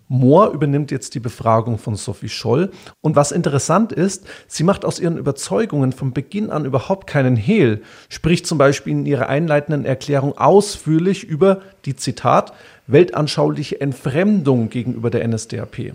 [0.09, 2.73] Mohr übernimmt jetzt die Befragung von Sophie Scholl.
[3.01, 7.83] Und was interessant ist, sie macht aus ihren Überzeugungen von Beginn an überhaupt keinen Hehl,
[8.09, 12.53] spricht zum Beispiel in ihrer einleitenden Erklärung ausführlich über die Zitat
[12.89, 15.95] weltanschauliche Entfremdung gegenüber der NSDAP.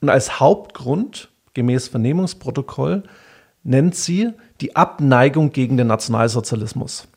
[0.00, 3.02] Und als Hauptgrund, gemäß Vernehmungsprotokoll,
[3.64, 7.08] nennt sie die Abneigung gegen den Nationalsozialismus.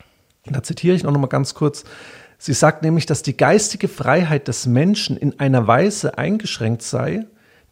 [0.45, 1.83] Da zitiere ich noch mal ganz kurz.
[2.37, 7.25] Sie sagt nämlich, dass die geistige Freiheit des Menschen in einer Weise eingeschränkt sei,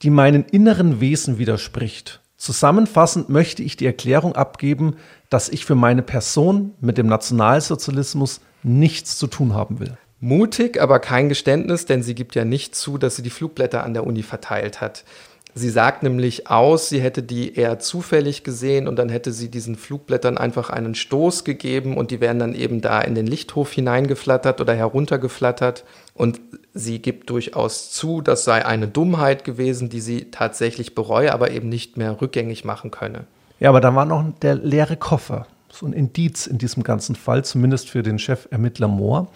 [0.04, 2.22] die meinen inneren Wesen widerspricht.
[2.38, 4.96] Zusammenfassend möchte ich die Erklärung abgeben,
[5.30, 9.98] dass ich für meine Person mit dem Nationalsozialismus nichts zu tun haben will.
[10.22, 13.94] Mutig, aber kein Geständnis, denn sie gibt ja nicht zu, dass sie die Flugblätter an
[13.94, 15.04] der Uni verteilt hat.
[15.56, 19.76] Sie sagt nämlich aus, sie hätte die eher zufällig gesehen und dann hätte sie diesen
[19.76, 24.62] Flugblättern einfach einen Stoß gegeben und die wären dann eben da in den Lichthof hineingeflattert
[24.62, 25.86] oder heruntergeflattert.
[26.14, 26.40] Und
[26.74, 31.68] sie gibt durchaus zu, das sei eine Dummheit gewesen, die sie tatsächlich bereue, aber eben
[31.68, 33.26] nicht mehr rückgängig machen könne.
[33.60, 37.44] Ja, aber da war noch der leere Koffer so ein Indiz in diesem ganzen Fall,
[37.46, 39.28] zumindest für den Chefermittler Mohr.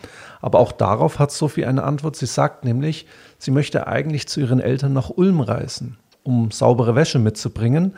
[0.41, 2.15] Aber auch darauf hat Sophie eine Antwort.
[2.15, 3.06] Sie sagt nämlich,
[3.38, 7.93] sie möchte eigentlich zu ihren Eltern nach Ulm reisen, um saubere Wäsche mitzubringen.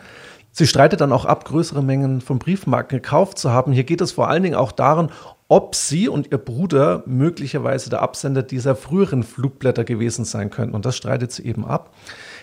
[0.51, 3.73] Sie streitet dann auch ab, größere Mengen von Briefmarken gekauft zu haben.
[3.73, 5.09] Hier geht es vor allen Dingen auch darum,
[5.47, 10.73] ob sie und ihr Bruder möglicherweise der Absender dieser früheren Flugblätter gewesen sein könnten.
[10.73, 11.93] Und das streitet sie eben ab.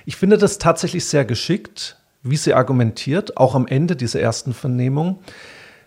[0.04, 5.18] Ich finde das tatsächlich sehr geschickt, wie sie argumentiert, auch am Ende dieser ersten Vernehmung.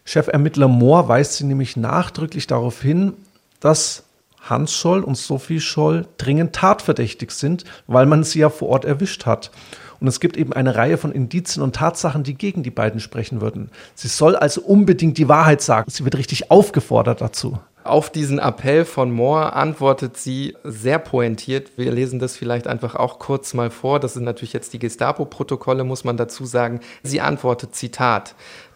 [0.04, 3.14] Chefermittler Mohr weist sie nämlich nachdrücklich darauf hin,
[3.60, 4.04] dass
[4.42, 9.26] Hans Scholl und Sophie Scholl dringend tatverdächtig sind, weil man sie ja vor Ort erwischt
[9.26, 9.52] hat.
[10.00, 13.42] Und es gibt eben eine Reihe von Indizien und Tatsachen, die gegen die beiden sprechen
[13.42, 13.70] würden.
[13.94, 15.90] Sie soll also unbedingt die Wahrheit sagen.
[15.90, 17.58] Sie wird richtig aufgefordert dazu.
[17.86, 21.70] Auf diesen Appell von Moore antwortet sie sehr pointiert.
[21.78, 24.00] Wir lesen das vielleicht einfach auch kurz mal vor.
[24.00, 26.80] Das sind natürlich jetzt die Gestapo-Protokolle, muss man dazu sagen.
[27.04, 28.34] Sie antwortet, Zitat,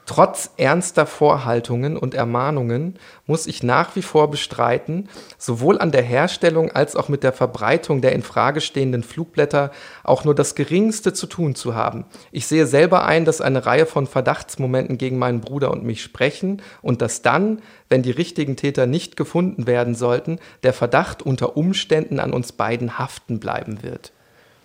[0.09, 2.95] Trotz ernster Vorhaltungen und Ermahnungen
[3.27, 8.01] muss ich nach wie vor bestreiten, sowohl an der Herstellung als auch mit der Verbreitung
[8.01, 9.69] der in Frage stehenden Flugblätter
[10.03, 12.05] auch nur das geringste zu tun zu haben.
[12.31, 16.63] Ich sehe selber ein, dass eine Reihe von Verdachtsmomenten gegen meinen Bruder und mich sprechen
[16.81, 22.19] und dass dann, wenn die richtigen Täter nicht gefunden werden sollten, der Verdacht unter Umständen
[22.19, 24.11] an uns beiden haften bleiben wird.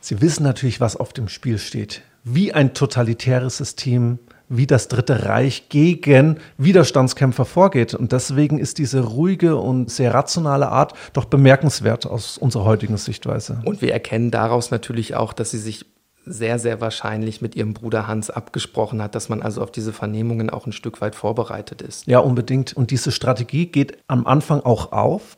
[0.00, 2.00] Sie wissen natürlich, was auf dem Spiel steht.
[2.22, 7.94] Wie ein totalitäres System wie das Dritte Reich gegen Widerstandskämpfer vorgeht.
[7.94, 13.62] Und deswegen ist diese ruhige und sehr rationale Art doch bemerkenswert aus unserer heutigen Sichtweise.
[13.64, 15.86] Und wir erkennen daraus natürlich auch, dass sie sich
[16.26, 20.48] sehr, sehr wahrscheinlich mit ihrem Bruder Hans abgesprochen hat, dass man also auf diese Vernehmungen
[20.50, 22.06] auch ein Stück weit vorbereitet ist.
[22.06, 22.72] Ja, unbedingt.
[22.72, 25.36] Und diese Strategie geht am Anfang auch auf.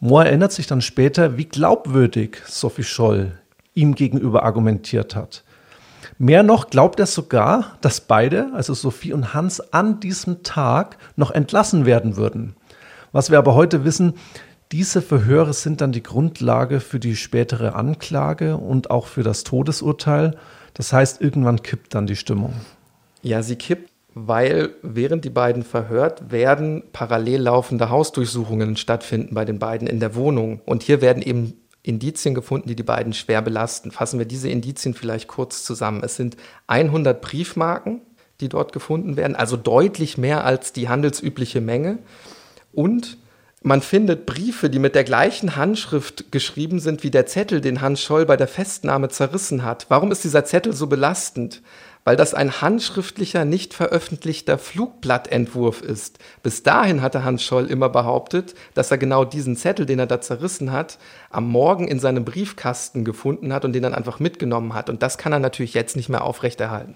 [0.00, 3.32] Mohr erinnert sich dann später, wie glaubwürdig Sophie Scholl
[3.74, 5.44] ihm gegenüber argumentiert hat.
[6.20, 11.30] Mehr noch glaubt er sogar, dass beide, also Sophie und Hans, an diesem Tag noch
[11.30, 12.56] entlassen werden würden.
[13.12, 14.14] Was wir aber heute wissen,
[14.72, 20.36] diese Verhöre sind dann die Grundlage für die spätere Anklage und auch für das Todesurteil.
[20.74, 22.52] Das heißt, irgendwann kippt dann die Stimmung.
[23.22, 29.60] Ja, sie kippt, weil während die beiden verhört werden, parallel laufende Hausdurchsuchungen stattfinden bei den
[29.60, 30.60] beiden in der Wohnung.
[30.66, 31.54] Und hier werden eben
[31.88, 33.90] Indizien gefunden, die die beiden schwer belasten.
[33.90, 36.02] Fassen wir diese Indizien vielleicht kurz zusammen.
[36.04, 38.02] Es sind 100 Briefmarken,
[38.40, 41.98] die dort gefunden werden, also deutlich mehr als die handelsübliche Menge.
[42.72, 43.16] Und
[43.62, 48.00] man findet Briefe, die mit der gleichen Handschrift geschrieben sind wie der Zettel, den Hans
[48.02, 49.86] Scholl bei der Festnahme zerrissen hat.
[49.88, 51.62] Warum ist dieser Zettel so belastend?
[52.04, 56.18] Weil das ein handschriftlicher, nicht veröffentlichter Flugblattentwurf ist.
[56.42, 60.20] Bis dahin hatte Hans Scholl immer behauptet, dass er genau diesen Zettel, den er da
[60.20, 60.98] zerrissen hat,
[61.30, 64.88] am Morgen in seinem Briefkasten gefunden hat und den dann einfach mitgenommen hat.
[64.88, 66.94] Und das kann er natürlich jetzt nicht mehr aufrechterhalten.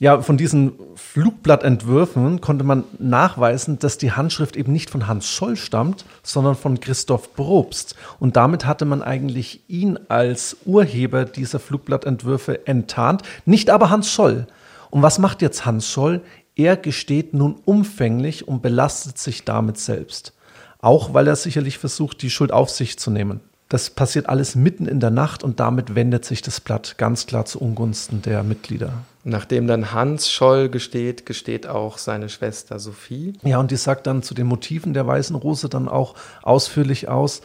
[0.00, 5.56] Ja, von diesen Flugblattentwürfen konnte man nachweisen, dass die Handschrift eben nicht von Hans Scholl
[5.56, 7.96] stammt, sondern von Christoph Probst.
[8.20, 14.46] Und damit hatte man eigentlich ihn als Urheber dieser Flugblattentwürfe enttarnt, nicht aber Hans Scholl.
[14.90, 16.22] Und was macht jetzt Hans Scholl?
[16.54, 20.32] Er gesteht nun umfänglich und belastet sich damit selbst.
[20.78, 23.40] Auch weil er sicherlich versucht, die Schuld auf sich zu nehmen.
[23.68, 27.44] Das passiert alles mitten in der Nacht und damit wendet sich das Blatt ganz klar
[27.44, 28.92] zu Ungunsten der Mitglieder.
[29.24, 33.34] Nachdem dann Hans Scholl gesteht, gesteht auch seine Schwester Sophie.
[33.42, 37.42] Ja, und die sagt dann zu den Motiven der Weißen Rose dann auch ausführlich aus.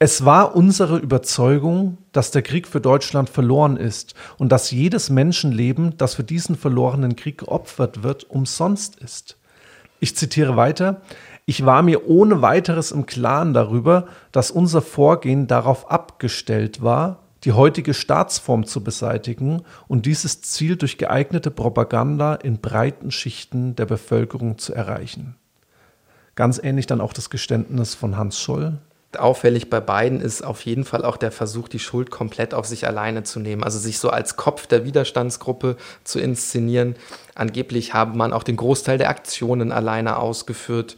[0.00, 5.96] Es war unsere Überzeugung, dass der Krieg für Deutschland verloren ist und dass jedes Menschenleben,
[5.98, 9.36] das für diesen verlorenen Krieg geopfert wird, umsonst ist.
[10.00, 11.02] Ich zitiere weiter.
[11.46, 17.52] Ich war mir ohne weiteres im Klaren darüber, dass unser Vorgehen darauf abgestellt war, die
[17.52, 24.58] heutige Staatsform zu beseitigen und dieses Ziel durch geeignete Propaganda in breiten Schichten der Bevölkerung
[24.58, 25.36] zu erreichen.
[26.34, 28.78] Ganz ähnlich dann auch das Geständnis von Hans Scholl.
[29.18, 32.86] Auffällig bei beiden ist auf jeden Fall auch der Versuch, die Schuld komplett auf sich
[32.86, 36.94] alleine zu nehmen, also sich so als Kopf der Widerstandsgruppe zu inszenieren.
[37.34, 40.96] Angeblich habe man auch den Großteil der Aktionen alleine ausgeführt.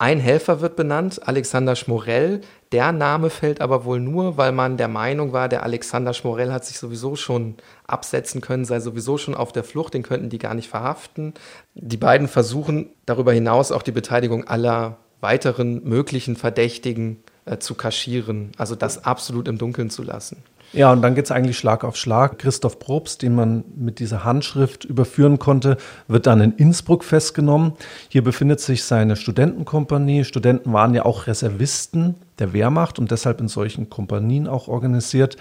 [0.00, 2.40] Ein Helfer wird benannt, Alexander Schmorell.
[2.72, 6.64] Der Name fällt aber wohl nur, weil man der Meinung war, der Alexander Schmorell hat
[6.64, 10.54] sich sowieso schon absetzen können, sei sowieso schon auf der Flucht, den könnten die gar
[10.54, 11.34] nicht verhaften.
[11.74, 18.52] Die beiden versuchen darüber hinaus auch die Beteiligung aller weiteren möglichen Verdächtigen äh, zu kaschieren,
[18.56, 20.42] also das absolut im Dunkeln zu lassen.
[20.72, 22.38] Ja, und dann geht es eigentlich Schlag auf Schlag.
[22.38, 27.72] Christoph Probst, den man mit dieser Handschrift überführen konnte, wird dann in Innsbruck festgenommen.
[28.08, 30.24] Hier befindet sich seine Studentenkompanie.
[30.24, 35.36] Studenten waren ja auch Reservisten der Wehrmacht und deshalb in solchen Kompanien auch organisiert.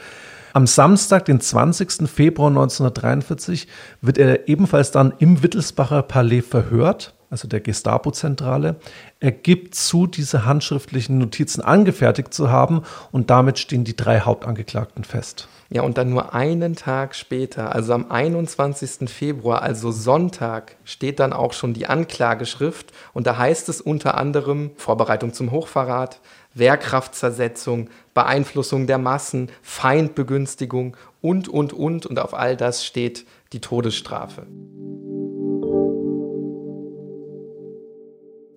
[0.60, 2.10] Am Samstag, den 20.
[2.10, 3.65] Februar 1943,
[4.02, 8.78] wird er ebenfalls dann im Wittelsbacher Palais verhört also der Gestapo-Zentrale.
[9.19, 15.04] Er gibt zu, diese handschriftlichen Notizen angefertigt zu haben und damit stehen die drei Hauptangeklagten
[15.04, 15.48] fest.
[15.72, 19.08] Ja, und dann nur einen Tag später, also am 21.
[19.08, 24.72] Februar, also Sonntag, steht dann auch schon die Anklageschrift und da heißt es unter anderem
[24.78, 26.22] Vorbereitung zum Hochverrat,
[26.53, 34.47] Wehrkraftzersetzung, Beeinflussung der Massen, Feindbegünstigung und, und, und und auf all das steht die Todesstrafe.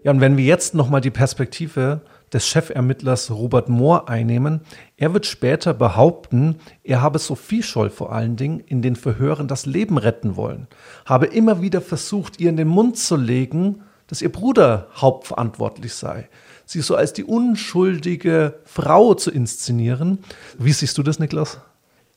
[0.05, 2.01] Ja, und wenn wir jetzt nochmal die Perspektive
[2.33, 4.63] des Chefermittlers Robert Mohr einnehmen,
[4.97, 9.65] er wird später behaupten, er habe Sophie Scholl vor allen Dingen in den Verhören das
[9.65, 10.67] Leben retten wollen,
[11.05, 16.29] habe immer wieder versucht, ihr in den Mund zu legen, dass ihr Bruder hauptverantwortlich sei,
[16.73, 20.19] sie so als die unschuldige Frau zu inszenieren.
[20.59, 21.61] Wie siehst du das, Niklas?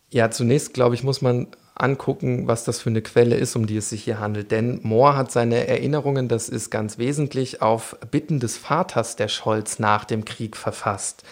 [0.09, 3.77] Ja, zunächst glaube ich, muss man angucken, was das für eine Quelle ist, um die
[3.77, 4.51] es sich hier handelt.
[4.51, 9.77] Denn Mohr hat seine Erinnerungen, das ist ganz wesentlich, auf Bitten des Vaters der Scholz
[9.77, 11.23] nach dem Krieg verfasst.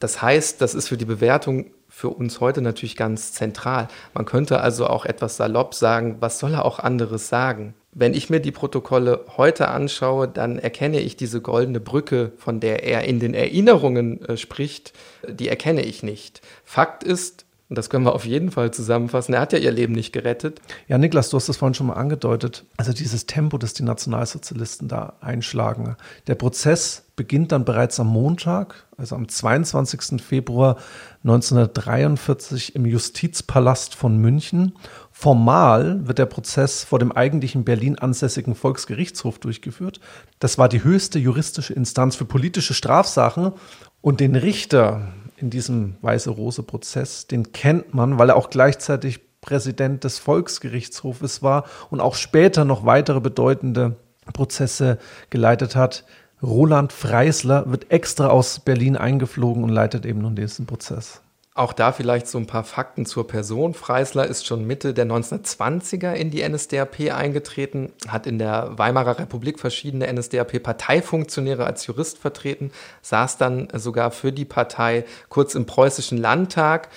[0.00, 3.86] Das heißt, das ist für die Bewertung für uns heute natürlich ganz zentral.
[4.14, 7.74] Man könnte also auch etwas salopp sagen, was soll er auch anderes sagen?
[7.96, 12.82] Wenn ich mir die Protokolle heute anschaue, dann erkenne ich diese goldene Brücke, von der
[12.82, 14.92] er in den Erinnerungen äh, spricht,
[15.28, 16.40] die erkenne ich nicht.
[16.64, 19.32] Fakt ist, und das können wir auf jeden Fall zusammenfassen.
[19.32, 20.60] Er hat ja ihr Leben nicht gerettet.
[20.86, 22.64] Ja, Niklas, du hast das vorhin schon mal angedeutet.
[22.76, 25.96] Also dieses Tempo, das die Nationalsozialisten da einschlagen.
[26.26, 30.22] Der Prozess beginnt dann bereits am Montag, also am 22.
[30.22, 30.76] Februar
[31.22, 34.74] 1943 im Justizpalast von München.
[35.10, 40.00] Formal wird der Prozess vor dem eigentlichen Berlin ansässigen Volksgerichtshof durchgeführt.
[40.38, 43.52] Das war die höchste juristische Instanz für politische Strafsachen.
[44.02, 45.08] Und den Richter,
[45.44, 52.00] in diesem Weiße-Rose-Prozess, den kennt man, weil er auch gleichzeitig Präsident des Volksgerichtshofes war und
[52.00, 53.96] auch später noch weitere bedeutende
[54.32, 56.04] Prozesse geleitet hat.
[56.42, 61.20] Roland Freisler wird extra aus Berlin eingeflogen und leitet eben nun diesen Prozess.
[61.56, 63.74] Auch da vielleicht so ein paar Fakten zur Person.
[63.74, 69.60] Freisler ist schon Mitte der 1920er in die NSDAP eingetreten, hat in der Weimarer Republik
[69.60, 76.88] verschiedene NSDAP-Parteifunktionäre als Jurist vertreten, saß dann sogar für die Partei kurz im preußischen Landtag.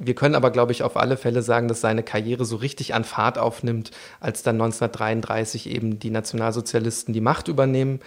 [0.00, 3.04] Wir können aber, glaube ich, auf alle Fälle sagen, dass seine Karriere so richtig an
[3.04, 8.00] Fahrt aufnimmt, als dann 1933 eben die Nationalsozialisten die Macht übernehmen.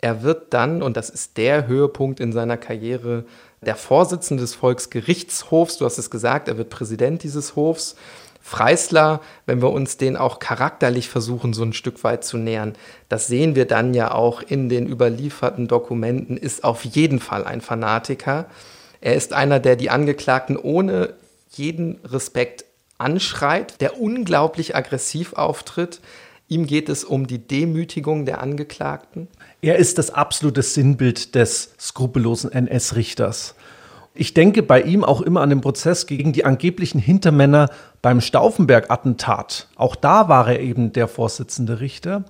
[0.00, 3.24] Er wird dann, und das ist der Höhepunkt in seiner Karriere,
[3.60, 7.96] der Vorsitzende des Volksgerichtshofs, du hast es gesagt, er wird Präsident dieses Hofs.
[8.40, 12.76] Freisler, wenn wir uns den auch charakterlich versuchen, so ein Stück weit zu nähern,
[13.08, 17.60] das sehen wir dann ja auch in den überlieferten Dokumenten, ist auf jeden Fall ein
[17.60, 18.46] Fanatiker.
[19.00, 21.14] Er ist einer, der die Angeklagten ohne
[21.50, 22.64] jeden Respekt
[22.96, 26.00] anschreit, der unglaublich aggressiv auftritt.
[26.48, 29.28] Ihm geht es um die Demütigung der Angeklagten.
[29.60, 33.54] Er ist das absolute Sinnbild des skrupellosen NS-Richters.
[34.14, 37.68] Ich denke bei ihm auch immer an den Prozess gegen die angeblichen Hintermänner
[38.00, 39.68] beim Stauffenberg-Attentat.
[39.76, 42.24] Auch da war er eben der Vorsitzende Richter.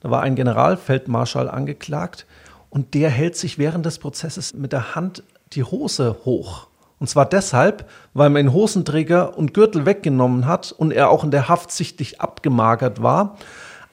[0.00, 2.26] Da war ein Generalfeldmarschall angeklagt
[2.70, 6.68] und der hält sich während des Prozesses mit der Hand die Hose hoch.
[7.00, 11.30] Und zwar deshalb, weil man den Hosenträger und Gürtel weggenommen hat und er auch in
[11.30, 13.36] der Haft sichtlich abgemagert war.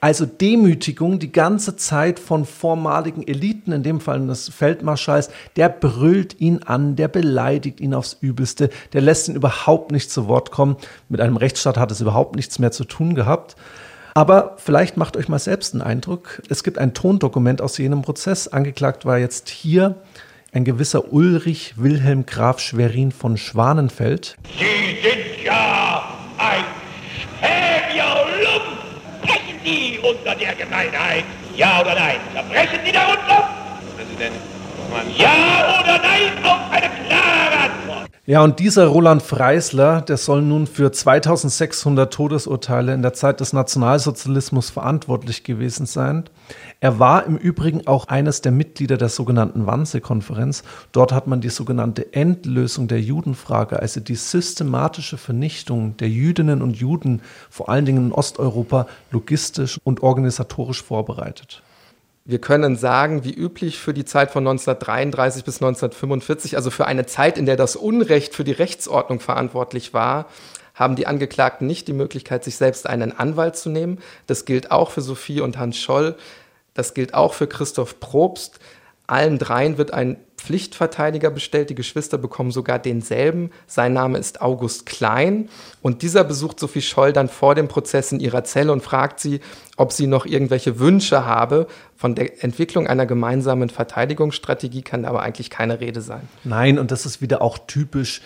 [0.00, 6.38] Also Demütigung die ganze Zeit von vormaligen Eliten, in dem Fall des Feldmarschalls, der brüllt
[6.38, 10.76] ihn an, der beleidigt ihn aufs Übelste, der lässt ihn überhaupt nicht zu Wort kommen.
[11.08, 13.56] Mit einem Rechtsstaat hat es überhaupt nichts mehr zu tun gehabt.
[14.12, 16.42] Aber vielleicht macht euch mal selbst einen Eindruck.
[16.48, 18.48] Es gibt ein Tondokument aus jenem Prozess.
[18.48, 19.96] Angeklagt war jetzt hier
[20.52, 24.36] ein gewisser Ulrich Wilhelm Graf Schwerin von Schwanenfeld.
[24.58, 26.64] Sie sind ja ein
[27.40, 29.22] schäbiger Lump.
[29.22, 31.24] Brechen Sie unter der Gemeinheit.
[31.56, 32.16] Ja oder nein?
[32.32, 33.48] Verbrechen Sie darunter?
[33.96, 34.36] Präsident.
[35.18, 37.85] Ja oder nein auf eine klare Antwort.
[38.28, 43.52] Ja, und dieser Roland Freisler, der soll nun für 2600 Todesurteile in der Zeit des
[43.52, 46.24] Nationalsozialismus verantwortlich gewesen sein.
[46.80, 50.64] Er war im Übrigen auch eines der Mitglieder der sogenannten Wannsee-Konferenz.
[50.90, 56.76] Dort hat man die sogenannte Endlösung der Judenfrage, also die systematische Vernichtung der Jüdinnen und
[56.76, 61.62] Juden, vor allen Dingen in Osteuropa, logistisch und organisatorisch vorbereitet.
[62.28, 67.06] Wir können sagen, wie üblich für die Zeit von 1933 bis 1945, also für eine
[67.06, 70.26] Zeit, in der das Unrecht für die Rechtsordnung verantwortlich war,
[70.74, 74.00] haben die Angeklagten nicht die Möglichkeit, sich selbst einen Anwalt zu nehmen.
[74.26, 76.16] Das gilt auch für Sophie und Hans Scholl.
[76.74, 78.58] Das gilt auch für Christoph Probst.
[79.06, 80.16] Allen dreien wird ein
[80.46, 81.70] Pflichtverteidiger bestellt.
[81.70, 83.50] Die Geschwister bekommen sogar denselben.
[83.66, 85.48] Sein Name ist August Klein.
[85.82, 89.40] Und dieser besucht Sophie Scholl dann vor dem Prozess in ihrer Zelle und fragt sie,
[89.76, 91.66] ob sie noch irgendwelche Wünsche habe.
[91.96, 96.28] Von der Entwicklung einer gemeinsamen Verteidigungsstrategie kann aber eigentlich keine Rede sein.
[96.44, 98.22] Nein, und das ist wieder auch typisch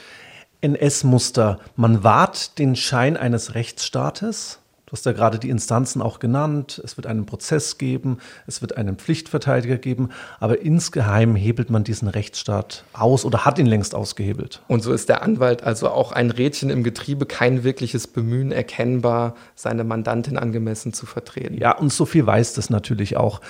[0.61, 1.59] NS-Muster.
[1.75, 4.60] Man wahrt den Schein eines Rechtsstaates
[4.91, 6.82] Du hast ja gerade die Instanzen auch genannt.
[6.84, 8.18] Es wird einen Prozess geben,
[8.49, 10.09] es wird einen Pflichtverteidiger geben,
[10.41, 14.62] aber insgeheim hebelt man diesen Rechtsstaat aus oder hat ihn längst ausgehebelt.
[14.66, 19.36] Und so ist der Anwalt also auch ein Rädchen im Getriebe, kein wirkliches Bemühen erkennbar,
[19.55, 21.57] seine Mandantin angemessen zu vertreten.
[21.57, 23.41] Ja, und Sophie weiß das natürlich auch.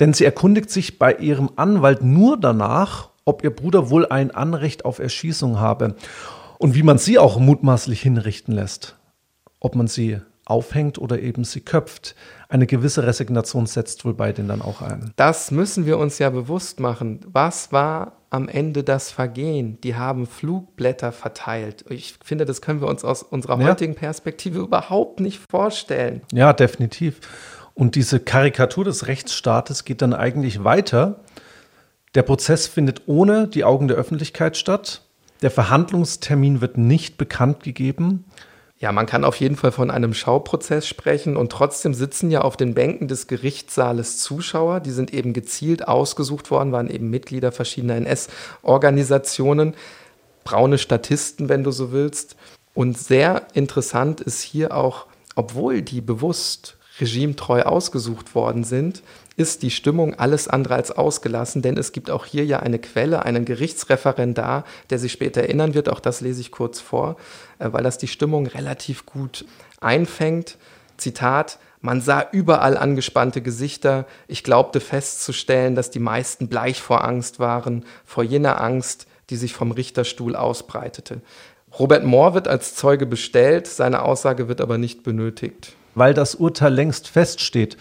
[0.00, 4.84] Denn sie erkundigt sich bei ihrem Anwalt nur danach, ob ihr Bruder wohl ein Anrecht
[4.84, 5.94] auf Erschießung habe
[6.58, 8.96] und wie man sie auch mutmaßlich hinrichten lässt.
[9.60, 10.18] Ob man sie
[10.48, 12.14] aufhängt oder eben sie köpft.
[12.48, 15.12] Eine gewisse Resignation setzt wohl bei denen dann auch ein.
[15.16, 17.20] Das müssen wir uns ja bewusst machen.
[17.30, 19.78] Was war am Ende das Vergehen?
[19.82, 21.84] Die haben Flugblätter verteilt.
[21.90, 23.68] Ich finde, das können wir uns aus unserer ja.
[23.68, 26.22] heutigen Perspektive überhaupt nicht vorstellen.
[26.32, 27.20] Ja, definitiv.
[27.74, 31.20] Und diese Karikatur des Rechtsstaates geht dann eigentlich weiter.
[32.14, 35.02] Der Prozess findet ohne die Augen der Öffentlichkeit statt.
[35.42, 38.24] Der Verhandlungstermin wird nicht bekannt gegeben.
[38.80, 42.56] Ja, man kann auf jeden Fall von einem Schauprozess sprechen und trotzdem sitzen ja auf
[42.56, 44.78] den Bänken des Gerichtssaales Zuschauer.
[44.78, 49.74] Die sind eben gezielt ausgesucht worden, waren eben Mitglieder verschiedener NS-Organisationen,
[50.44, 52.36] braune Statisten, wenn du so willst.
[52.72, 59.02] Und sehr interessant ist hier auch, obwohl die bewusst regimetreu ausgesucht worden sind,
[59.38, 63.24] ist die Stimmung alles andere als ausgelassen, denn es gibt auch hier ja eine Quelle,
[63.24, 67.16] einen Gerichtsreferendar, der sich später erinnern wird, auch das lese ich kurz vor,
[67.60, 69.44] äh, weil das die Stimmung relativ gut
[69.80, 70.58] einfängt.
[70.96, 74.06] Zitat, man sah überall angespannte Gesichter.
[74.26, 79.54] Ich glaubte festzustellen, dass die meisten bleich vor Angst waren, vor jener Angst, die sich
[79.54, 81.20] vom Richterstuhl ausbreitete.
[81.78, 85.74] Robert Moore wird als Zeuge bestellt, seine Aussage wird aber nicht benötigt.
[85.94, 87.76] Weil das Urteil längst feststeht,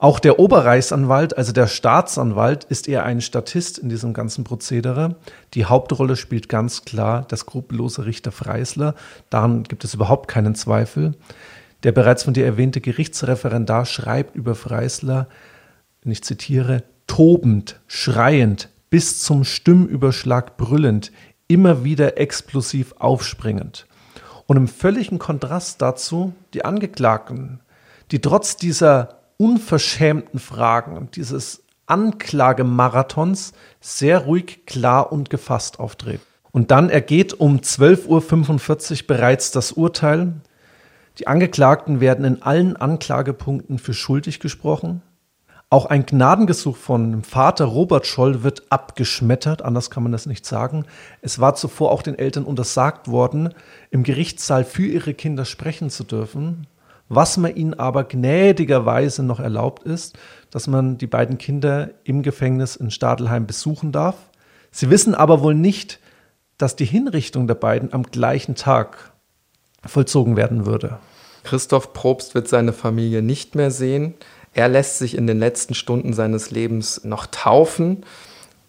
[0.00, 5.16] auch der Oberreichsanwalt, also der Staatsanwalt, ist eher ein Statist in diesem ganzen Prozedere.
[5.54, 8.94] Die Hauptrolle spielt ganz klar der skrupellose Richter Freisler.
[9.28, 11.16] Daran gibt es überhaupt keinen Zweifel.
[11.82, 15.26] Der bereits von dir erwähnte Gerichtsreferendar schreibt über Freisler,
[16.04, 21.12] ich zitiere, tobend, schreiend, bis zum Stimmüberschlag brüllend,
[21.48, 23.86] immer wieder explosiv aufspringend.
[24.46, 27.60] Und im völligen Kontrast dazu die Angeklagten,
[28.10, 36.22] die trotz dieser unverschämten Fragen dieses Anklagemarathons sehr ruhig, klar und gefasst auftreten.
[36.50, 40.34] Und dann ergeht um 12.45 Uhr bereits das Urteil.
[41.18, 45.02] Die Angeklagten werden in allen Anklagepunkten für schuldig gesprochen.
[45.70, 50.86] Auch ein Gnadengesuch von Vater Robert Scholl wird abgeschmettert, anders kann man das nicht sagen.
[51.20, 53.52] Es war zuvor auch den Eltern untersagt worden,
[53.90, 56.66] im Gerichtssaal für ihre Kinder sprechen zu dürfen.
[57.08, 60.18] Was man ihnen aber gnädigerweise noch erlaubt ist,
[60.50, 64.16] dass man die beiden Kinder im Gefängnis in Stadelheim besuchen darf.
[64.70, 66.00] Sie wissen aber wohl nicht,
[66.58, 69.12] dass die Hinrichtung der beiden am gleichen Tag
[69.84, 70.98] vollzogen werden würde.
[71.44, 74.14] Christoph Probst wird seine Familie nicht mehr sehen.
[74.52, 78.04] Er lässt sich in den letzten Stunden seines Lebens noch taufen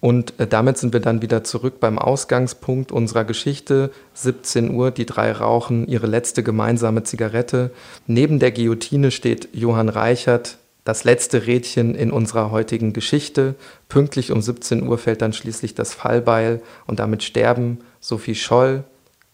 [0.01, 3.91] und äh, damit sind wir dann wieder zurück beim Ausgangspunkt unserer Geschichte.
[4.13, 7.71] 17 Uhr, die drei rauchen ihre letzte gemeinsame Zigarette.
[8.07, 13.55] Neben der Guillotine steht Johann Reichert, das letzte Rädchen in unserer heutigen Geschichte.
[13.89, 18.85] Pünktlich um 17 Uhr fällt dann schließlich das Fallbeil und damit sterben Sophie Scholl,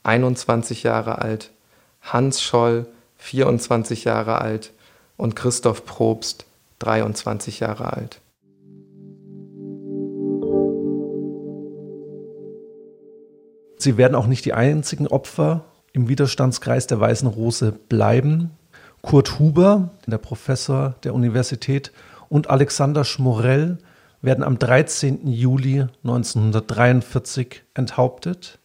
[0.03, 1.51] 21 Jahre alt,
[2.01, 2.88] Hans Scholl,
[3.18, 4.72] 24 Jahre alt
[5.18, 6.45] und Christoph Probst,
[6.80, 8.20] 23 Jahre alt.
[13.86, 18.49] Sie werden auch nicht die einzigen Opfer im Widerstandskreis der Weißen Rose bleiben.
[19.03, 21.91] Kurt Huber, der Professor der Universität,
[22.27, 23.77] und Alexander Schmorell
[24.23, 25.27] werden am 13.
[25.27, 28.57] Juli 1943 enthauptet.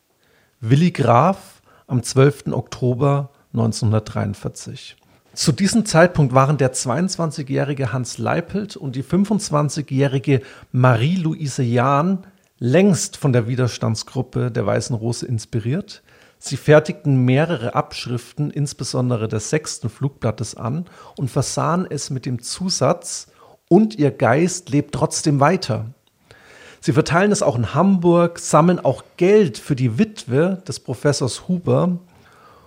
[0.59, 2.47] Willi Graf am 12.
[2.53, 4.97] Oktober 1943.
[5.35, 10.41] Zu diesem Zeitpunkt waren der 22-jährige Hans Leipelt und die 25-jährige
[10.73, 12.25] Marie-Louise Jahn
[12.61, 16.03] längst von der Widerstandsgruppe der Weißen Rose inspiriert.
[16.39, 20.85] Sie fertigten mehrere Abschriften, insbesondere des sechsten Flugblattes, an
[21.17, 23.29] und versahen es mit dem Zusatz
[23.69, 25.87] und ihr Geist lebt trotzdem weiter.
[26.81, 31.99] Sie verteilen es auch in Hamburg, sammeln auch Geld für die Witwe des Professors Huber.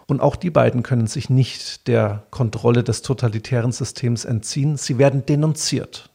[0.05, 4.77] Und auch die beiden können sich nicht der Kontrolle des totalitären Systems entziehen.
[4.77, 6.12] Sie werden denunziert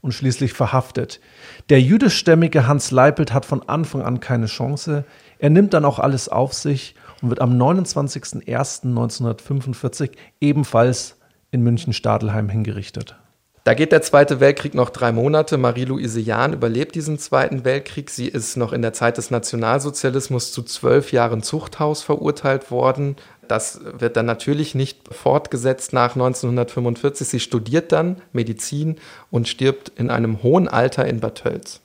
[0.00, 1.20] und schließlich verhaftet.
[1.68, 5.04] Der jüdischstämmige Hans Leipelt hat von Anfang an keine Chance.
[5.38, 11.18] Er nimmt dann auch alles auf sich und wird am 29.01.1945 ebenfalls
[11.50, 13.16] in München-Stadelheim hingerichtet.
[13.64, 15.58] Da geht der Zweite Weltkrieg noch drei Monate.
[15.58, 18.08] Marie-Louise Jahn überlebt diesen Zweiten Weltkrieg.
[18.08, 23.16] Sie ist noch in der Zeit des Nationalsozialismus zu zwölf Jahren Zuchthaus verurteilt worden.
[23.48, 27.28] Das wird dann natürlich nicht fortgesetzt nach 1945.
[27.28, 28.96] Sie studiert dann Medizin
[29.30, 31.80] und stirbt in einem hohen Alter in Bad Tölz.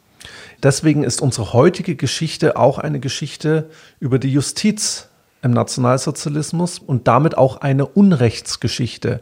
[0.63, 3.69] Deswegen ist unsere heutige Geschichte auch eine Geschichte
[3.99, 5.09] über die Justiz
[5.41, 9.19] im Nationalsozialismus und damit auch eine Unrechtsgeschichte.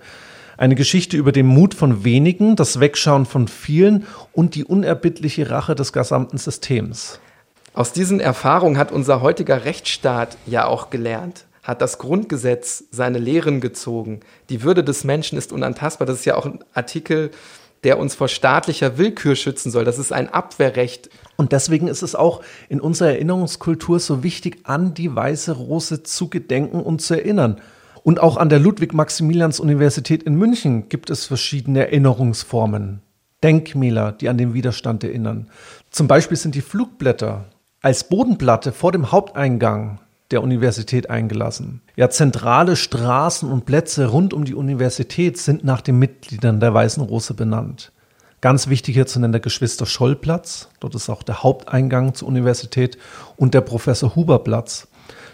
[0.58, 5.74] Eine Geschichte über den Mut von wenigen, das Wegschauen von vielen und die unerbittliche Rache
[5.74, 7.20] des gesamten Systems.
[7.74, 13.62] Aus diesen Erfahrungen hat unser heutiger Rechtsstaat ja auch gelernt, hat das Grundgesetz seine Lehren
[13.62, 14.20] gezogen.
[14.49, 16.06] Die Würde des Menschen ist unantastbar.
[16.06, 17.32] Das ist ja auch ein Artikel,
[17.84, 19.86] der uns vor staatlicher Willkür schützen soll.
[19.86, 21.10] Das ist ein Abwehrrecht.
[21.36, 26.30] Und deswegen ist es auch in unserer Erinnerungskultur so wichtig, an die Weiße Rose zu
[26.30, 27.60] gedenken und zu erinnern.
[28.04, 33.01] Und auch an der Ludwig-Maximilians-Universität in München gibt es verschiedene Erinnerungsformen.
[33.41, 35.49] Denkmäler, die an den Widerstand erinnern.
[35.89, 37.45] Zum Beispiel sind die Flugblätter
[37.82, 39.99] als Bodenplatte vor dem Haupteingang
[40.32, 41.82] der Universität eingelassen.
[41.95, 47.04] Ja, zentrale Straßen und Plätze rund um die Universität sind nach den Mitgliedern der Weißen
[47.04, 47.91] Rose benannt.
[48.41, 50.70] Ganz wichtig hier zu nennen der Geschwister Scholl-Platz.
[50.80, 52.97] Dort ist auch der Haupteingang zur Universität
[53.38, 54.88] und der Professor Huber Platz.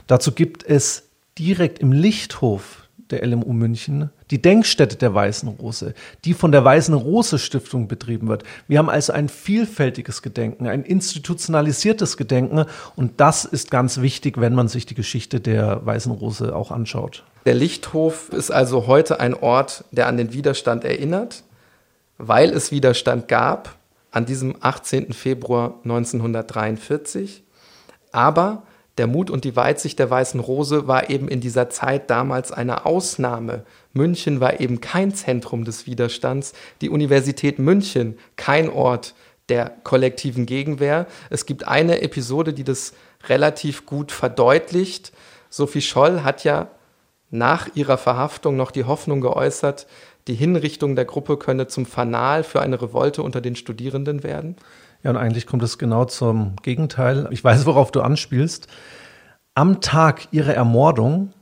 [0.07, 1.08] Dazu gibt es
[1.39, 5.93] direkt im Lichthof der LMU München die Denkstätte der Weißen Rose,
[6.25, 8.43] die von der Weißen Rose Stiftung betrieben wird.
[8.67, 12.65] Wir haben also ein vielfältiges Gedenken, ein institutionalisiertes Gedenken
[12.95, 17.23] und das ist ganz wichtig, wenn man sich die Geschichte der Weißen Rose auch anschaut.
[17.45, 21.43] Der Lichthof ist also heute ein Ort, der an den Widerstand erinnert,
[22.17, 23.75] weil es Widerstand gab
[24.11, 25.13] an diesem 18.
[25.13, 27.43] Februar 1943,
[28.11, 28.63] aber
[28.99, 32.85] der Mut und die Weitsicht der Weißen Rose war eben in dieser Zeit damals eine
[32.85, 33.63] Ausnahme.
[33.93, 39.15] München war eben kein Zentrum des Widerstands, die Universität München kein Ort
[39.47, 41.07] der kollektiven Gegenwehr.
[41.29, 42.93] Es gibt eine Episode, die das
[43.27, 45.11] relativ gut verdeutlicht.
[45.49, 46.69] Sophie Scholl hat ja
[47.31, 49.87] nach ihrer Verhaftung noch die Hoffnung geäußert,
[50.27, 54.57] die Hinrichtung der Gruppe könne zum Fanal für eine Revolte unter den Studierenden werden.
[55.03, 57.27] Ja, und eigentlich kommt es genau zum Gegenteil.
[57.31, 58.67] Ich weiß, worauf du anspielst.
[59.55, 61.33] Am Tag ihrer Ermordung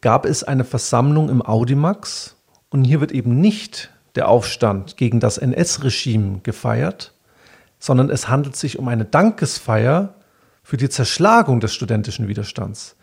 [0.00, 2.36] gab es eine Versammlung im Audimax
[2.70, 7.12] und hier wird eben nicht der Aufstand gegen das NS-Regime gefeiert,
[7.78, 10.14] sondern es handelt sich um eine Dankesfeier
[10.62, 12.96] für die Zerschlagung des studentischen Widerstands.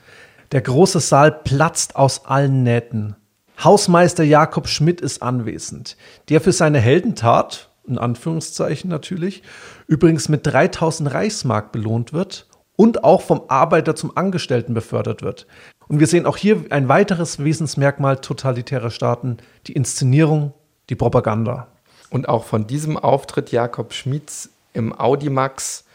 [0.51, 3.15] Der große Saal platzt aus allen Nähten.
[3.63, 5.95] Hausmeister Jakob Schmidt ist anwesend,
[6.29, 9.43] der für seine Heldentat, in Anführungszeichen natürlich,
[9.88, 15.47] übrigens mit 3000 Reichsmark belohnt wird und auch vom Arbeiter zum Angestellten befördert wird.
[15.88, 20.53] Und wir sehen auch hier ein weiteres Wesensmerkmal totalitärer Staaten, die Inszenierung,
[20.89, 21.67] die Propaganda.
[22.09, 25.86] Und auch von diesem Auftritt Jakob Schmieds im Audimax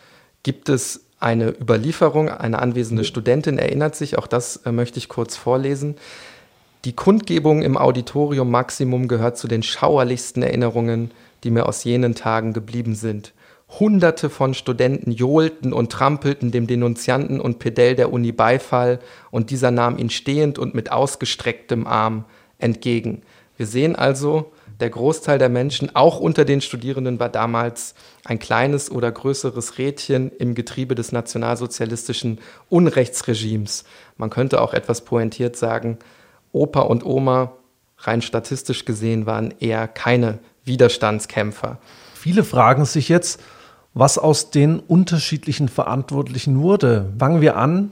[0.42, 2.28] gibt es eine Überlieferung.
[2.28, 5.96] Eine anwesende Studentin erinnert sich, auch das äh, möchte ich kurz vorlesen.
[6.84, 11.10] Die Kundgebung im Auditorium Maximum gehört zu den schauerlichsten Erinnerungen,
[11.44, 13.32] die mir aus jenen Tagen geblieben sind.
[13.78, 18.98] Hunderte von Studenten johlten und trampelten dem Denunzianten und Pedell der Uni Beifall
[19.30, 22.24] und dieser nahm ihn stehend und mit ausgestrecktem Arm
[22.58, 23.22] entgegen.
[23.56, 28.90] Wir sehen also, der Großteil der Menschen, auch unter den Studierenden, war damals ein kleines
[28.90, 33.84] oder größeres Rädchen im Getriebe des nationalsozialistischen Unrechtsregimes.
[34.16, 35.98] Man könnte auch etwas pointiert sagen,
[36.52, 37.52] Opa und Oma,
[37.98, 40.38] rein statistisch gesehen, waren eher keine
[40.68, 41.78] Widerstandskämpfer.
[42.14, 43.40] Viele fragen sich jetzt,
[43.94, 47.12] was aus den unterschiedlichen Verantwortlichen wurde.
[47.18, 47.90] Fangen wir an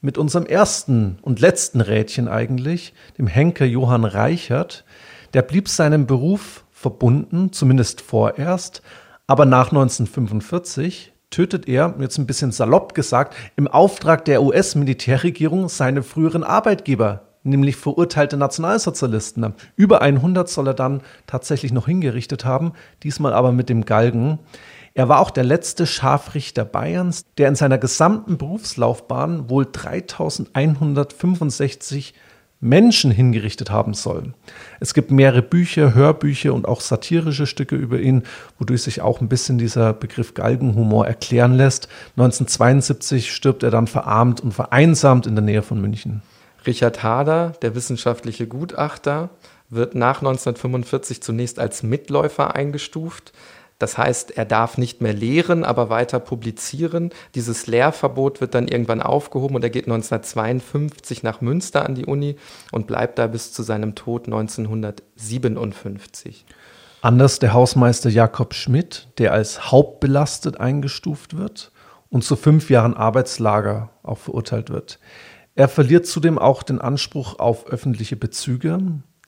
[0.00, 4.84] mit unserem ersten und letzten Rädchen eigentlich, dem Henker Johann Reichert.
[5.32, 8.82] Der blieb seinem Beruf verbunden, zumindest vorerst,
[9.26, 16.02] aber nach 1945 tötet er, jetzt ein bisschen salopp gesagt, im Auftrag der US-Militärregierung seine
[16.02, 19.54] früheren Arbeitgeber, nämlich verurteilte Nationalsozialisten.
[19.76, 22.72] Über 100 soll er dann tatsächlich noch hingerichtet haben,
[23.02, 24.38] diesmal aber mit dem Galgen.
[24.94, 32.14] Er war auch der letzte Scharfrichter Bayerns, der in seiner gesamten Berufslaufbahn wohl 3165
[32.60, 34.32] Menschen hingerichtet haben soll.
[34.80, 38.22] Es gibt mehrere Bücher, Hörbücher und auch satirische Stücke über ihn,
[38.58, 41.88] wodurch sich auch ein bisschen dieser Begriff Galgenhumor erklären lässt.
[42.16, 46.22] 1972 stirbt er dann verarmt und vereinsamt in der Nähe von München.
[46.66, 49.30] Richard Hader, der wissenschaftliche Gutachter,
[49.70, 53.32] wird nach 1945 zunächst als Mitläufer eingestuft.
[53.78, 57.10] Das heißt, er darf nicht mehr lehren, aber weiter publizieren.
[57.34, 62.36] Dieses Lehrverbot wird dann irgendwann aufgehoben und er geht 1952 nach Münster an die Uni
[62.70, 66.46] und bleibt da bis zu seinem Tod 1957.
[67.02, 71.72] Anders der Hausmeister Jakob Schmidt, der als hauptbelastet eingestuft wird
[72.08, 74.98] und zu fünf Jahren Arbeitslager auch verurteilt wird.
[75.56, 78.78] Er verliert zudem auch den Anspruch auf öffentliche Bezüge.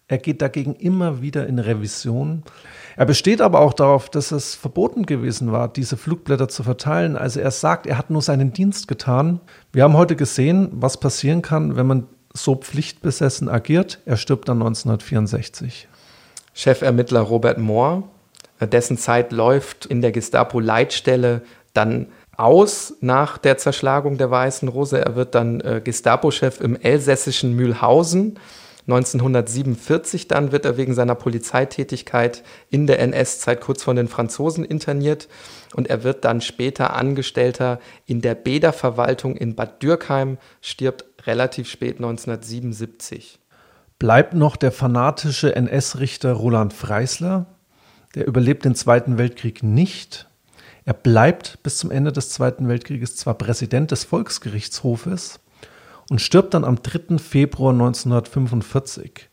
[0.09, 2.43] Er geht dagegen immer wieder in Revision.
[2.97, 7.16] Er besteht aber auch darauf, dass es verboten gewesen war, diese Flugblätter zu verteilen.
[7.16, 9.41] Also er sagt, er hat nur seinen Dienst getan.
[9.72, 14.01] Wir haben heute gesehen, was passieren kann, wenn man so pflichtbesessen agiert.
[14.05, 15.89] Er stirbt dann 1964.
[16.55, 18.05] Chefermittler Robert Moore,
[18.61, 25.05] dessen Zeit läuft in der Gestapo-Leitstelle dann aus nach der Zerschlagung der Weißen Rose.
[25.05, 28.39] Er wird dann äh, Gestapo-Chef im elsässischen Mühlhausen
[28.89, 35.28] 1947 dann wird er wegen seiner Polizeitätigkeit in der NS-Zeit kurz vor den Franzosen interniert
[35.74, 41.97] und er wird dann später Angestellter in der Bäderverwaltung in Bad Dürkheim, stirbt relativ spät
[41.97, 43.41] 1977.
[43.99, 47.47] Bleibt noch der fanatische NS-Richter Roland Freisler.
[48.14, 50.28] Der überlebt den Zweiten Weltkrieg nicht.
[50.87, 55.41] Er bleibt bis zum Ende des Zweiten Weltkrieges zwar Präsident des Volksgerichtshofes,
[56.11, 57.18] und stirbt dann am 3.
[57.18, 59.28] Februar 1945.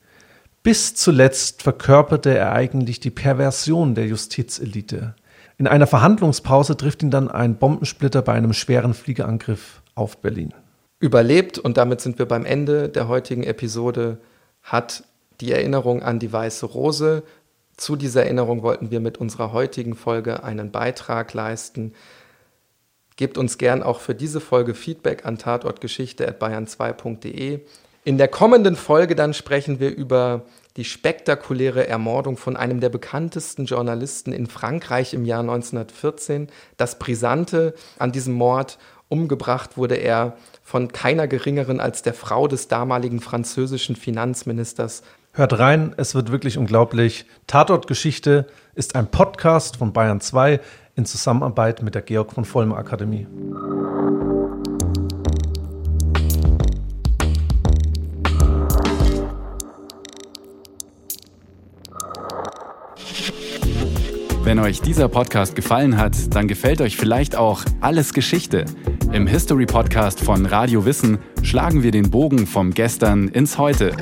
[0.64, 5.16] Bis zuletzt verkörperte er eigentlich die Perversion der Justizelite.
[5.58, 10.54] In einer Verhandlungspause trifft ihn dann ein Bombensplitter bei einem schweren Fliegerangriff auf Berlin.
[11.00, 14.18] Überlebt, und damit sind wir beim Ende der heutigen Episode,
[14.64, 15.04] hat
[15.42, 17.24] die Erinnerung an die Weiße Rose.
[17.78, 21.94] Zu dieser Erinnerung wollten wir mit unserer heutigen Folge einen Beitrag leisten.
[23.16, 27.62] Gebt uns gern auch für diese Folge Feedback an tatortgeschichte.bayern2.de.
[28.06, 30.44] In der kommenden Folge dann sprechen wir über
[30.76, 36.48] die spektakuläre Ermordung von einem der bekanntesten Journalisten in Frankreich im Jahr 1914.
[36.78, 42.68] Das Brisante an diesem Mord umgebracht wurde er von keiner geringeren als der Frau des
[42.68, 45.04] damaligen französischen Finanzministers.
[45.36, 47.26] Hört rein, es wird wirklich unglaublich.
[47.48, 50.60] Tatortgeschichte ist ein Podcast von Bayern 2
[50.96, 53.26] in Zusammenarbeit mit der Georg von Vollmer Akademie.
[64.44, 68.66] Wenn euch dieser Podcast gefallen hat, dann gefällt euch vielleicht auch Alles Geschichte.
[69.12, 73.94] Im History Podcast von Radio Wissen schlagen wir den Bogen vom Gestern ins Heute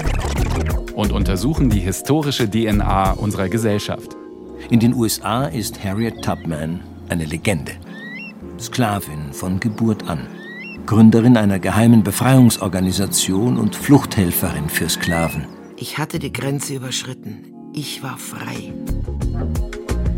[1.01, 4.15] und untersuchen die historische DNA unserer Gesellschaft.
[4.69, 7.71] In den USA ist Harriet Tubman eine Legende.
[8.59, 10.27] Sklavin von Geburt an.
[10.85, 15.47] Gründerin einer geheimen Befreiungsorganisation und Fluchthelferin für Sklaven.
[15.75, 17.51] Ich hatte die Grenze überschritten.
[17.73, 18.71] Ich war frei.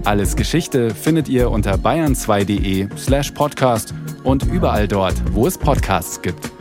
[0.03, 3.93] Alles Geschichte findet ihr unter bayern2.de slash podcast
[4.25, 6.51] und überall dort, wo es Podcasts gibt.